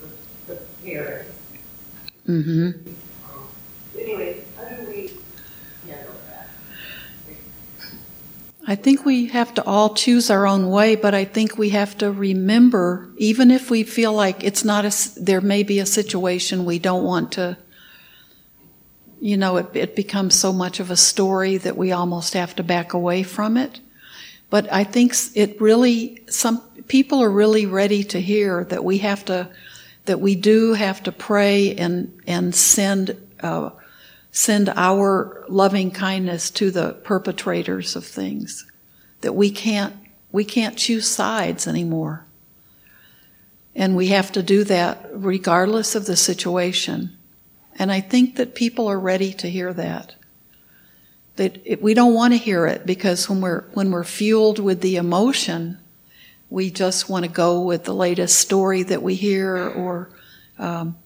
with 0.01 0.47
the 0.47 0.55
parents, 0.83 1.29
Mm-hmm. 2.27 2.93
I 8.65 8.75
think 8.75 9.05
we 9.05 9.27
have 9.27 9.53
to 9.55 9.65
all 9.65 9.93
choose 9.93 10.29
our 10.29 10.47
own 10.47 10.69
way, 10.69 10.95
but 10.95 11.13
I 11.13 11.25
think 11.25 11.57
we 11.57 11.69
have 11.69 11.97
to 11.97 12.11
remember, 12.11 13.09
even 13.17 13.51
if 13.51 13.69
we 13.69 13.83
feel 13.83 14.13
like 14.13 14.43
it's 14.43 14.63
not 14.63 14.85
a, 14.85 15.19
there 15.19 15.41
may 15.41 15.63
be 15.63 15.79
a 15.79 15.85
situation 15.85 16.63
we 16.63 16.79
don't 16.79 17.03
want 17.03 17.33
to, 17.33 17.57
you 19.19 19.35
know, 19.35 19.57
it, 19.57 19.75
it 19.75 19.95
becomes 19.97 20.39
so 20.39 20.53
much 20.53 20.79
of 20.79 20.89
a 20.89 20.95
story 20.95 21.57
that 21.57 21.75
we 21.75 21.91
almost 21.91 22.33
have 22.35 22.55
to 22.55 22.63
back 22.63 22.93
away 22.93 23.21
from 23.21 23.57
it. 23.57 23.81
But 24.49 24.71
I 24.71 24.85
think 24.85 25.13
it 25.35 25.59
really, 25.59 26.23
some 26.29 26.61
people 26.87 27.21
are 27.21 27.29
really 27.29 27.65
ready 27.65 28.03
to 28.05 28.21
hear 28.21 28.63
that 28.65 28.83
we 28.83 28.99
have 28.99 29.25
to, 29.25 29.49
that 30.05 30.21
we 30.21 30.35
do 30.35 30.73
have 30.73 31.03
to 31.03 31.11
pray 31.11 31.75
and, 31.75 32.17
and 32.27 32.55
send, 32.55 33.17
uh, 33.41 33.71
send 34.33 34.67
our 34.69 35.45
loving 35.47 35.91
kindness 35.91 36.49
to 36.49 36.71
the 36.71 36.93
perpetrators 37.03 37.95
of 37.95 38.03
things. 38.03 38.65
That 39.21 39.33
we 39.33 39.51
can't, 39.51 39.95
we 40.31 40.43
can't 40.43 40.75
choose 40.75 41.07
sides 41.07 41.67
anymore. 41.67 42.25
And 43.75 43.95
we 43.95 44.07
have 44.07 44.31
to 44.31 44.43
do 44.43 44.63
that 44.65 45.07
regardless 45.13 45.93
of 45.93 46.07
the 46.07 46.15
situation. 46.15 47.15
And 47.77 47.91
I 47.91 48.01
think 48.01 48.35
that 48.37 48.55
people 48.55 48.87
are 48.87 48.99
ready 48.99 49.33
to 49.33 49.49
hear 49.49 49.71
that. 49.73 50.15
That 51.35 51.61
it, 51.63 51.81
we 51.81 51.93
don't 51.93 52.15
want 52.15 52.33
to 52.33 52.37
hear 52.37 52.65
it 52.65 52.87
because 52.87 53.29
when 53.29 53.39
we're, 53.39 53.61
when 53.73 53.91
we're 53.91 54.03
fueled 54.03 54.57
with 54.57 54.81
the 54.81 54.95
emotion, 54.95 55.77
we 56.49 56.71
just 56.71 57.07
want 57.07 57.23
to 57.23 57.31
go 57.31 57.61
with 57.61 57.83
the 57.83 57.93
latest 57.93 58.39
story 58.39 58.81
that 58.83 59.03
we 59.03 59.13
hear 59.13 59.57
or, 59.57 60.09
um, 60.57 60.97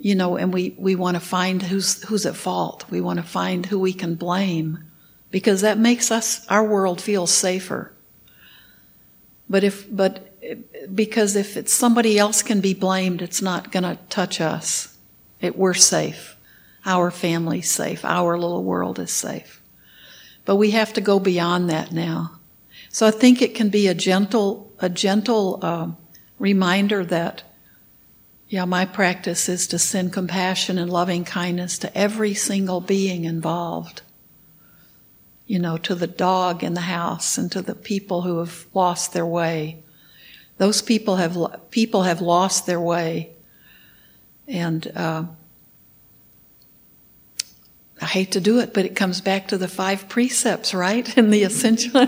you 0.00 0.14
know, 0.14 0.36
and 0.36 0.52
we, 0.52 0.74
we 0.78 0.96
want 0.96 1.14
to 1.14 1.20
find 1.20 1.62
who's, 1.62 2.02
who's 2.04 2.24
at 2.24 2.34
fault. 2.34 2.86
We 2.90 3.02
want 3.02 3.18
to 3.18 3.22
find 3.22 3.66
who 3.66 3.78
we 3.78 3.92
can 3.92 4.14
blame 4.14 4.82
because 5.30 5.60
that 5.60 5.78
makes 5.78 6.10
us, 6.10 6.46
our 6.48 6.64
world 6.64 7.00
feel 7.00 7.26
safer. 7.26 7.92
But 9.48 9.62
if, 9.62 9.94
but 9.94 10.26
because 10.94 11.36
if 11.36 11.56
it's 11.56 11.72
somebody 11.72 12.18
else 12.18 12.42
can 12.42 12.60
be 12.60 12.72
blamed, 12.72 13.20
it's 13.20 13.42
not 13.42 13.70
going 13.70 13.82
to 13.82 13.98
touch 14.08 14.40
us. 14.40 14.96
It, 15.40 15.56
we're 15.56 15.74
safe. 15.74 16.36
Our 16.86 17.10
family's 17.10 17.70
safe. 17.70 18.04
Our 18.04 18.38
little 18.38 18.64
world 18.64 18.98
is 18.98 19.12
safe. 19.12 19.60
But 20.46 20.56
we 20.56 20.70
have 20.70 20.94
to 20.94 21.02
go 21.02 21.20
beyond 21.20 21.68
that 21.68 21.92
now. 21.92 22.40
So 22.88 23.06
I 23.06 23.10
think 23.10 23.42
it 23.42 23.54
can 23.54 23.68
be 23.68 23.86
a 23.86 23.94
gentle, 23.94 24.72
a 24.78 24.88
gentle 24.88 25.58
uh, 25.62 25.88
reminder 26.38 27.04
that, 27.04 27.42
yeah, 28.50 28.64
my 28.64 28.84
practice 28.84 29.48
is 29.48 29.68
to 29.68 29.78
send 29.78 30.12
compassion 30.12 30.76
and 30.76 30.90
loving 30.90 31.24
kindness 31.24 31.78
to 31.78 31.96
every 31.96 32.34
single 32.34 32.80
being 32.80 33.24
involved. 33.24 34.02
You 35.46 35.60
know, 35.60 35.78
to 35.78 35.94
the 35.94 36.08
dog 36.08 36.64
in 36.64 36.74
the 36.74 36.80
house 36.80 37.38
and 37.38 37.50
to 37.52 37.62
the 37.62 37.76
people 37.76 38.22
who 38.22 38.38
have 38.38 38.66
lost 38.74 39.12
their 39.12 39.24
way. 39.24 39.84
Those 40.58 40.82
people 40.82 41.16
have 41.16 41.70
people 41.70 42.02
have 42.02 42.20
lost 42.20 42.66
their 42.66 42.80
way, 42.80 43.30
and 44.48 44.90
uh, 44.96 45.24
I 48.02 48.06
hate 48.06 48.32
to 48.32 48.40
do 48.40 48.58
it, 48.58 48.74
but 48.74 48.84
it 48.84 48.96
comes 48.96 49.20
back 49.20 49.48
to 49.48 49.58
the 49.58 49.68
five 49.68 50.08
precepts, 50.08 50.74
right? 50.74 51.06
And 51.16 51.32
the 51.32 51.44
essential, 51.44 52.04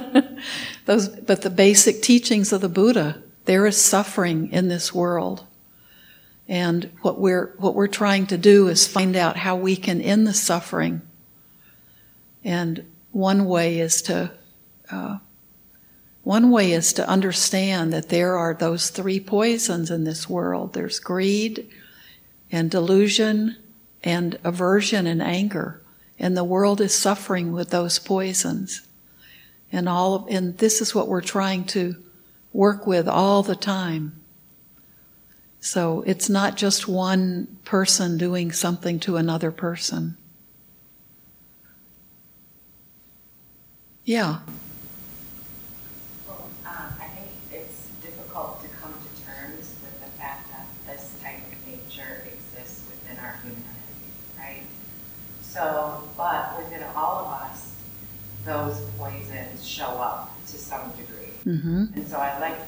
those, 0.87 1.09
but 1.09 1.43
the 1.43 1.51
basic 1.51 2.03
teachings 2.03 2.53
of 2.53 2.61
the 2.61 2.69
Buddha. 2.69 3.23
There 3.45 3.65
is 3.67 3.81
suffering 3.81 4.51
in 4.53 4.69
this 4.69 4.93
world. 4.93 5.45
And 6.49 6.91
what 7.03 7.19
we're, 7.19 7.55
what 7.59 7.75
we're 7.75 7.87
trying 7.87 8.27
to 8.27 8.39
do 8.39 8.69
is 8.69 8.87
find 8.87 9.17
out 9.17 9.37
how 9.37 9.57
we 9.57 9.77
can 9.77 10.01
end 10.01 10.27
the 10.27 10.35
suffering. 10.35 11.03
And 12.45 12.85
one 13.13 13.45
way 13.45 13.79
is 13.79 14.03
to, 14.03 14.33
uh, 14.91 15.19
one 16.25 16.51
way 16.51 16.73
is 16.73 16.93
to 16.95 17.09
understand 17.09 17.93
that 17.93 18.09
there 18.09 18.37
are 18.37 18.55
those 18.55 18.91
three 18.91 19.21
poisons 19.21 19.91
in 19.91 20.05
this 20.05 20.29
world. 20.29 20.73
There's 20.73 20.99
greed 20.99 21.69
and 22.51 22.71
delusion 22.71 23.57
and 24.03 24.39
aversion 24.45 25.07
and 25.07 25.23
anger 25.23 25.83
and 26.23 26.37
the 26.37 26.45
world 26.45 26.81
is 26.81 26.95
suffering 26.95 27.51
with 27.51 27.71
those 27.71 27.99
poisons. 27.99 28.83
And 29.73 29.89
all 29.89 30.15
of, 30.15 30.29
and 30.29 30.57
this 30.59 30.81
is 30.81 30.95
what 30.95 31.09
we're 31.09 31.21
trying 31.21 31.65
to 31.67 31.97
work 32.53 32.87
with 32.87 33.09
all 33.09 33.43
the 33.43 33.57
time. 33.57 34.22
So 35.65 36.03
it's 36.09 36.29
not 36.29 36.57
just 36.57 36.89
one 36.89 37.47
person 37.65 38.19
doing 38.19 38.51
something 38.51 38.99
to 38.99 39.17
another 39.17 39.53
person. 39.53 40.17
Yeah. 44.05 44.41
Well, 46.27 46.51
um, 46.67 46.93
I 47.01 47.07
think 47.15 47.29
it's 47.53 47.87
difficult 48.03 48.61
to 48.65 48.69
come 48.83 48.93
to 48.93 49.25
terms 49.25 49.73
with 49.85 50.01
the 50.03 50.11
fact 50.19 50.51
that 50.51 50.67
this 50.85 51.15
type 51.23 51.39
of 51.39 51.67
nature 51.69 52.25
exists 52.27 52.83
within 52.91 53.25
our 53.25 53.39
humanity, 53.45 54.11
right? 54.37 54.65
So, 55.43 56.03
but 56.17 56.59
within 56.59 56.83
all 56.97 57.27
of 57.27 57.41
us, 57.41 57.73
those 58.45 58.81
poisons 58.99 59.65
show 59.65 59.85
up 59.85 60.37
to 60.49 60.59
some 60.59 60.91
degree. 60.91 61.35
Mm-hmm. 61.47 61.85
And 61.95 62.09
so 62.09 62.17
I 62.17 62.41
like 62.41 62.59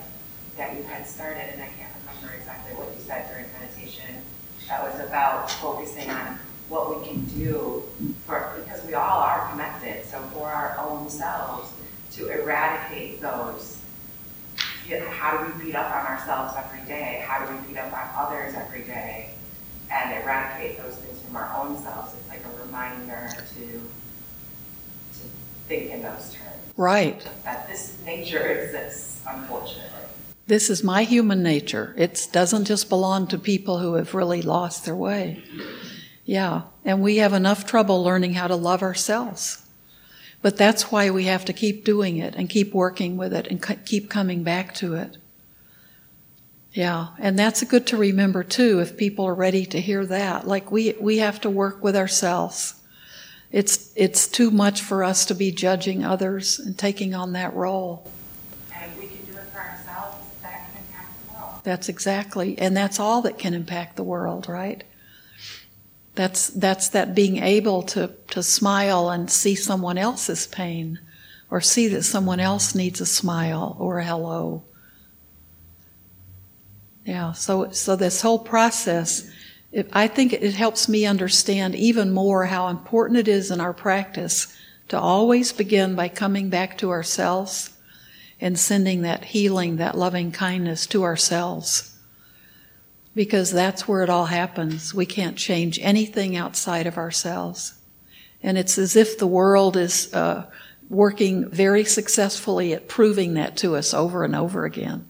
that 0.56 0.76
you 0.76 0.84
had 0.84 1.08
started, 1.08 1.54
and 1.54 1.60
I 1.60 1.66
can't 1.76 1.93
exactly 2.32 2.74
what 2.76 2.88
you 2.94 3.00
said 3.02 3.28
during 3.30 3.46
meditation, 3.60 4.22
that 4.68 4.82
was 4.82 4.98
about 5.06 5.50
focusing 5.50 6.08
on 6.10 6.38
what 6.68 6.96
we 6.96 7.06
can 7.06 7.24
do 7.26 7.82
for, 8.26 8.54
because 8.64 8.84
we 8.86 8.94
all 8.94 9.20
are 9.20 9.50
connected, 9.50 10.04
so 10.06 10.18
for 10.32 10.48
our 10.48 10.78
own 10.78 11.10
selves, 11.10 11.70
to 12.12 12.28
eradicate 12.28 13.20
those. 13.20 13.78
You 14.88 15.00
know, 15.00 15.08
how 15.08 15.36
do 15.36 15.52
we 15.52 15.64
beat 15.64 15.74
up 15.74 15.90
on 15.94 16.06
ourselves 16.06 16.54
every 16.56 16.86
day? 16.86 17.24
How 17.26 17.44
do 17.44 17.52
we 17.52 17.58
beat 17.66 17.78
up 17.78 17.92
on 17.92 18.08
others 18.26 18.54
every 18.54 18.82
day? 18.82 19.30
And 19.90 20.22
eradicate 20.22 20.78
those 20.78 20.96
things 20.96 21.20
from 21.20 21.36
our 21.36 21.54
own 21.56 21.76
selves. 21.82 22.14
It's 22.18 22.28
like 22.28 22.42
a 22.44 22.64
reminder 22.64 23.30
to, 23.30 23.66
to 23.66 25.28
think 25.68 25.90
in 25.90 26.02
those 26.02 26.32
terms. 26.32 26.72
Right. 26.76 27.26
That 27.44 27.68
this 27.68 27.96
nature 28.04 28.46
exists, 28.46 29.20
unfortunately. 29.28 29.90
This 30.46 30.68
is 30.68 30.84
my 30.84 31.04
human 31.04 31.42
nature. 31.42 31.94
It 31.96 32.28
doesn't 32.32 32.66
just 32.66 32.88
belong 32.88 33.26
to 33.28 33.38
people 33.38 33.78
who 33.78 33.94
have 33.94 34.14
really 34.14 34.42
lost 34.42 34.84
their 34.84 34.96
way. 34.96 35.42
Yeah, 36.24 36.62
and 36.84 37.02
we 37.02 37.16
have 37.18 37.32
enough 37.32 37.66
trouble 37.66 38.02
learning 38.02 38.34
how 38.34 38.46
to 38.46 38.56
love 38.56 38.82
ourselves. 38.82 39.64
But 40.42 40.58
that's 40.58 40.92
why 40.92 41.10
we 41.10 41.24
have 41.24 41.46
to 41.46 41.54
keep 41.54 41.84
doing 41.84 42.18
it 42.18 42.34
and 42.34 42.50
keep 42.50 42.74
working 42.74 43.16
with 43.16 43.32
it 43.32 43.46
and 43.46 43.86
keep 43.86 44.10
coming 44.10 44.42
back 44.42 44.74
to 44.74 44.94
it. 44.94 45.16
Yeah, 46.74 47.08
and 47.18 47.38
that's 47.38 47.62
good 47.62 47.86
to 47.86 47.96
remember 47.96 48.42
too 48.42 48.80
if 48.80 48.96
people 48.96 49.24
are 49.26 49.34
ready 49.34 49.64
to 49.66 49.80
hear 49.80 50.04
that. 50.06 50.46
Like 50.46 50.72
we 50.72 50.94
we 51.00 51.18
have 51.18 51.40
to 51.42 51.50
work 51.50 51.82
with 51.82 51.96
ourselves. 51.96 52.74
It's 53.52 53.92
it's 53.94 54.26
too 54.26 54.50
much 54.50 54.82
for 54.82 55.04
us 55.04 55.24
to 55.26 55.34
be 55.34 55.52
judging 55.52 56.04
others 56.04 56.58
and 56.58 56.76
taking 56.76 57.14
on 57.14 57.32
that 57.32 57.54
role. 57.54 58.10
And 58.74 58.90
if 58.90 58.98
we 58.98 59.06
can 59.06 59.24
do 59.24 59.32
it 59.38 59.44
for 59.52 59.60
ourselves, 59.60 60.16
that 60.42 60.66
can 60.66 60.82
impact 60.82 61.28
the 61.28 61.34
world. 61.34 61.53
That's 61.64 61.88
exactly, 61.88 62.58
and 62.58 62.76
that's 62.76 63.00
all 63.00 63.22
that 63.22 63.38
can 63.38 63.54
impact 63.54 63.96
the 63.96 64.02
world, 64.04 64.48
right? 64.48 64.84
That's, 66.14 66.48
that's 66.48 66.90
that 66.90 67.14
being 67.14 67.38
able 67.38 67.82
to, 67.84 68.12
to 68.30 68.42
smile 68.42 69.08
and 69.10 69.30
see 69.30 69.54
someone 69.54 69.98
else's 69.98 70.46
pain 70.46 71.00
or 71.50 71.60
see 71.60 71.88
that 71.88 72.04
someone 72.04 72.38
else 72.38 72.74
needs 72.74 73.00
a 73.00 73.06
smile 73.06 73.76
or 73.80 73.98
a 73.98 74.04
hello. 74.04 74.62
Yeah, 77.04 77.32
so, 77.32 77.70
so 77.70 77.96
this 77.96 78.20
whole 78.20 78.38
process, 78.38 79.28
it, 79.72 79.88
I 79.92 80.06
think 80.06 80.34
it 80.34 80.54
helps 80.54 80.88
me 80.88 81.06
understand 81.06 81.74
even 81.74 82.12
more 82.12 82.44
how 82.44 82.68
important 82.68 83.18
it 83.18 83.28
is 83.28 83.50
in 83.50 83.60
our 83.60 83.74
practice 83.74 84.54
to 84.88 84.98
always 84.98 85.52
begin 85.52 85.94
by 85.94 86.08
coming 86.08 86.50
back 86.50 86.76
to 86.78 86.90
ourselves 86.90 87.73
and 88.44 88.58
sending 88.58 89.00
that 89.00 89.24
healing, 89.24 89.76
that 89.76 89.96
loving 89.96 90.30
kindness 90.30 90.86
to 90.86 91.02
ourselves. 91.02 91.96
Because 93.14 93.50
that's 93.50 93.88
where 93.88 94.02
it 94.02 94.10
all 94.10 94.26
happens. 94.26 94.92
We 94.92 95.06
can't 95.06 95.38
change 95.38 95.78
anything 95.80 96.36
outside 96.36 96.86
of 96.86 96.98
ourselves. 96.98 97.72
And 98.42 98.58
it's 98.58 98.76
as 98.76 98.96
if 98.96 99.16
the 99.16 99.26
world 99.26 99.78
is 99.78 100.12
uh, 100.12 100.44
working 100.90 101.48
very 101.48 101.84
successfully 101.84 102.74
at 102.74 102.86
proving 102.86 103.32
that 103.32 103.56
to 103.58 103.76
us 103.76 103.94
over 103.94 104.24
and 104.24 104.36
over 104.36 104.66
again. 104.66 105.08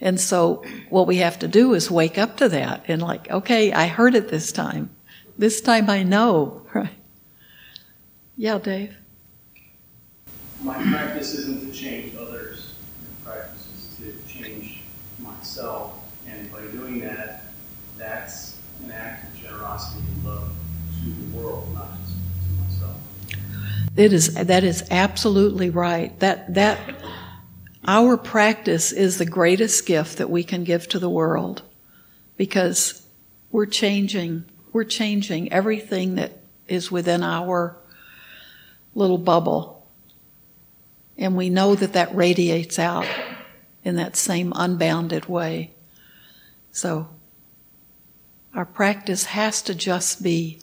And 0.00 0.20
so 0.20 0.64
what 0.90 1.08
we 1.08 1.16
have 1.16 1.40
to 1.40 1.48
do 1.48 1.74
is 1.74 1.90
wake 1.90 2.18
up 2.18 2.36
to 2.36 2.48
that 2.50 2.84
and 2.86 3.02
like, 3.02 3.28
okay, 3.32 3.72
I 3.72 3.88
heard 3.88 4.14
it 4.14 4.28
this 4.28 4.52
time. 4.52 4.90
This 5.36 5.60
time 5.60 5.90
I 5.90 6.04
know, 6.04 6.62
right? 6.72 6.90
Yeah, 8.36 8.58
Dave. 8.58 8.94
My 10.62 10.74
practice 10.74 11.34
isn't 11.34 11.66
to 11.66 11.72
change 11.72 12.14
others. 12.16 12.74
My 13.24 13.32
practice 13.32 13.98
is 13.98 14.20
to 14.20 14.28
change 14.28 14.82
myself. 15.50 15.94
And 16.28 16.50
by 16.52 16.60
doing 16.72 17.00
that, 17.00 17.44
that's 17.96 18.56
an 18.84 18.90
act 18.90 19.24
of 19.24 19.40
generosity 19.40 20.04
and 20.14 20.24
love 20.24 20.52
to 21.02 21.10
the 21.10 21.36
world, 21.36 21.74
not 21.74 21.90
just 22.02 22.16
to 22.46 22.62
myself. 22.62 22.96
It 23.96 24.12
is 24.12 24.34
that 24.34 24.64
is 24.64 24.84
absolutely 24.90 25.70
right. 25.70 26.18
That 26.20 26.54
that 26.54 26.78
our 27.84 28.16
practice 28.16 28.92
is 28.92 29.18
the 29.18 29.26
greatest 29.26 29.86
gift 29.86 30.18
that 30.18 30.30
we 30.30 30.44
can 30.44 30.64
give 30.64 30.88
to 30.88 30.98
the 30.98 31.10
world 31.10 31.62
because 32.36 33.04
we're 33.50 33.66
changing 33.66 34.44
we're 34.72 34.84
changing 34.84 35.52
everything 35.52 36.14
that 36.14 36.38
is 36.68 36.92
within 36.92 37.24
our 37.24 37.76
little 38.94 39.18
bubble. 39.18 39.88
And 41.18 41.36
we 41.36 41.50
know 41.50 41.74
that 41.74 41.94
that 41.94 42.14
radiates 42.14 42.78
out 42.78 43.06
in 43.84 43.96
that 43.96 44.16
same 44.16 44.52
unbounded 44.54 45.26
way. 45.26 45.72
So 46.72 47.08
our 48.54 48.64
practice 48.64 49.24
has 49.26 49.62
to 49.62 49.74
just 49.74 50.22
be 50.22 50.60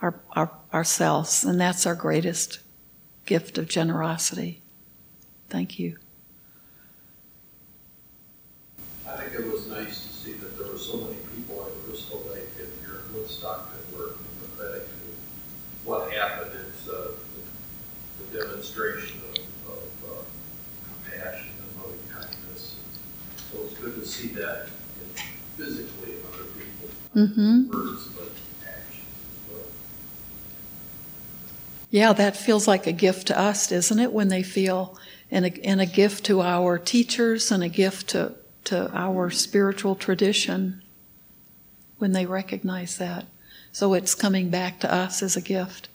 our, 0.00 0.20
our, 0.32 0.50
ourselves, 0.72 1.44
and 1.44 1.60
that's 1.60 1.86
our 1.86 1.94
greatest 1.94 2.60
gift 3.24 3.58
of 3.58 3.68
generosity. 3.68 4.60
Thank 5.48 5.78
you. 5.78 5.98
I 9.06 9.16
think 9.16 9.34
it 9.34 9.52
was 9.52 9.66
nice 9.68 10.06
to 10.06 10.12
see 10.12 10.32
that 10.32 10.58
there 10.58 10.70
were 10.70 10.78
so 10.78 10.98
many 10.98 11.16
people 11.34 11.64
at 11.64 11.86
Crystal 11.86 12.24
Lake 12.32 12.48
and 12.58 12.68
here 12.80 13.02
in 13.06 13.14
Woodstock 13.14 13.70
that 13.72 13.98
were 13.98 14.14
empathetic 14.14 14.84
to 14.84 15.84
what 15.84 16.12
happened. 16.12 16.50
It's 16.68 16.88
uh, 16.88 17.12
the, 18.18 18.38
the 18.38 18.44
demonstration 18.44 19.20
of, 19.30 19.38
of 19.72 19.82
uh, 20.04 20.22
compassion 21.04 21.50
and 21.58 21.82
loving 21.82 22.00
kindness. 22.12 22.76
So 23.52 23.58
it's 23.64 23.74
good 23.80 23.94
to 23.94 24.05
see 24.16 24.28
that 24.28 24.68
physically 25.56 26.12
in 26.12 26.18
other 26.32 26.44
people, 26.44 26.88
Mm-hmm. 27.14 27.70
words 27.70 28.08
but. 28.08 28.32
Yeah, 31.90 32.12
that 32.12 32.36
feels 32.36 32.66
like 32.66 32.86
a 32.86 32.92
gift 32.92 33.28
to 33.28 33.38
us, 33.38 33.68
doesn't 33.68 33.98
it? 33.98 34.12
When 34.12 34.28
they 34.28 34.42
feel, 34.42 34.98
and 35.30 35.46
a, 35.46 35.64
and 35.64 35.80
a 35.80 35.86
gift 35.86 36.24
to 36.26 36.42
our 36.42 36.78
teachers 36.78 37.50
and 37.50 37.62
a 37.62 37.68
gift 37.68 38.08
to, 38.08 38.34
to 38.64 38.90
our 38.92 39.30
spiritual 39.30 39.94
tradition 39.94 40.82
when 41.98 42.12
they 42.12 42.26
recognize 42.26 42.98
that. 42.98 43.26
So 43.72 43.94
it's 43.94 44.14
coming 44.14 44.50
back 44.50 44.80
to 44.80 44.92
us 44.92 45.22
as 45.22 45.36
a 45.36 45.40
gift. 45.40 45.88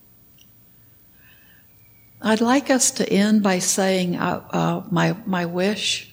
I'd 2.22 2.42
like 2.42 2.70
us 2.70 2.92
to 2.92 3.10
end 3.10 3.42
by 3.42 3.60
saying 3.60 4.16
uh, 4.16 4.44
uh, 4.52 4.84
my, 4.92 5.18
my 5.26 5.46
wish, 5.46 6.11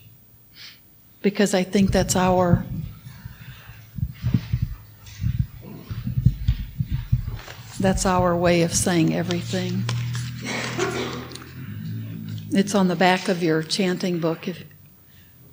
because 1.22 1.54
I 1.54 1.62
think 1.62 1.92
that's 1.92 2.16
our 2.16 2.64
That's 7.80 8.04
our 8.04 8.34
way 8.34 8.62
of 8.62 8.74
saying 8.74 9.14
everything. 9.14 9.84
It's 12.50 12.74
on 12.74 12.88
the 12.88 12.96
back 12.96 13.28
of 13.28 13.40
your 13.40 13.62
chanting 13.62 14.18
book. 14.18 14.48
If, 14.48 14.64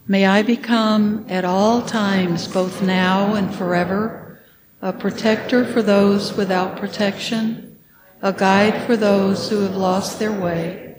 May 0.07 0.25
I 0.25 0.41
become 0.41 1.25
at 1.29 1.45
all 1.45 1.83
times, 1.83 2.47
both 2.47 2.81
now 2.81 3.35
and 3.35 3.53
forever, 3.53 4.39
a 4.81 4.93
protector 4.93 5.65
for 5.65 5.81
those 5.81 6.35
without 6.35 6.77
protection, 6.77 7.77
a 8.21 8.31
guide 8.31 8.85
for 8.85 8.95
those 8.95 9.49
who 9.49 9.61
have 9.61 9.75
lost 9.75 10.17
their 10.17 10.31
way, 10.31 10.97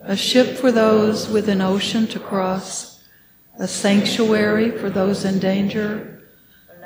a 0.00 0.16
ship 0.16 0.56
for 0.56 0.70
those 0.70 1.28
with 1.28 1.48
an 1.48 1.60
ocean 1.60 2.06
to 2.08 2.18
cross, 2.18 2.91
a 3.58 3.68
sanctuary 3.68 4.70
for 4.70 4.90
those 4.90 5.24
in 5.24 5.38
danger, 5.38 6.22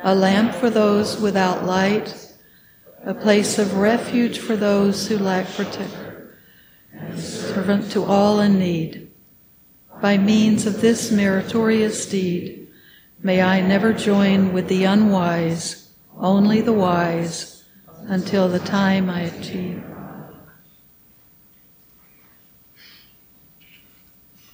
a 0.02 0.14
lamp 0.14 0.54
for 0.54 0.70
those 0.70 1.20
without 1.20 1.64
light, 1.64 2.34
a 3.04 3.14
place 3.14 3.58
of 3.58 3.78
refuge 3.78 4.38
for 4.38 4.56
those 4.56 5.06
who 5.06 5.18
lack 5.18 5.46
protection, 5.54 6.28
servant 7.14 7.90
to 7.92 8.04
all 8.04 8.40
in 8.40 8.58
need. 8.58 9.10
By 10.02 10.18
means 10.18 10.66
of 10.66 10.80
this 10.80 11.10
meritorious 11.10 12.06
deed, 12.06 12.68
may 13.22 13.40
I 13.40 13.60
never 13.60 13.92
join 13.92 14.52
with 14.52 14.68
the 14.68 14.84
unwise, 14.84 15.90
only 16.18 16.60
the 16.60 16.72
wise, 16.72 17.64
until 18.08 18.48
the 18.48 18.58
time 18.58 19.08
I 19.08 19.22
achieve 19.22 19.82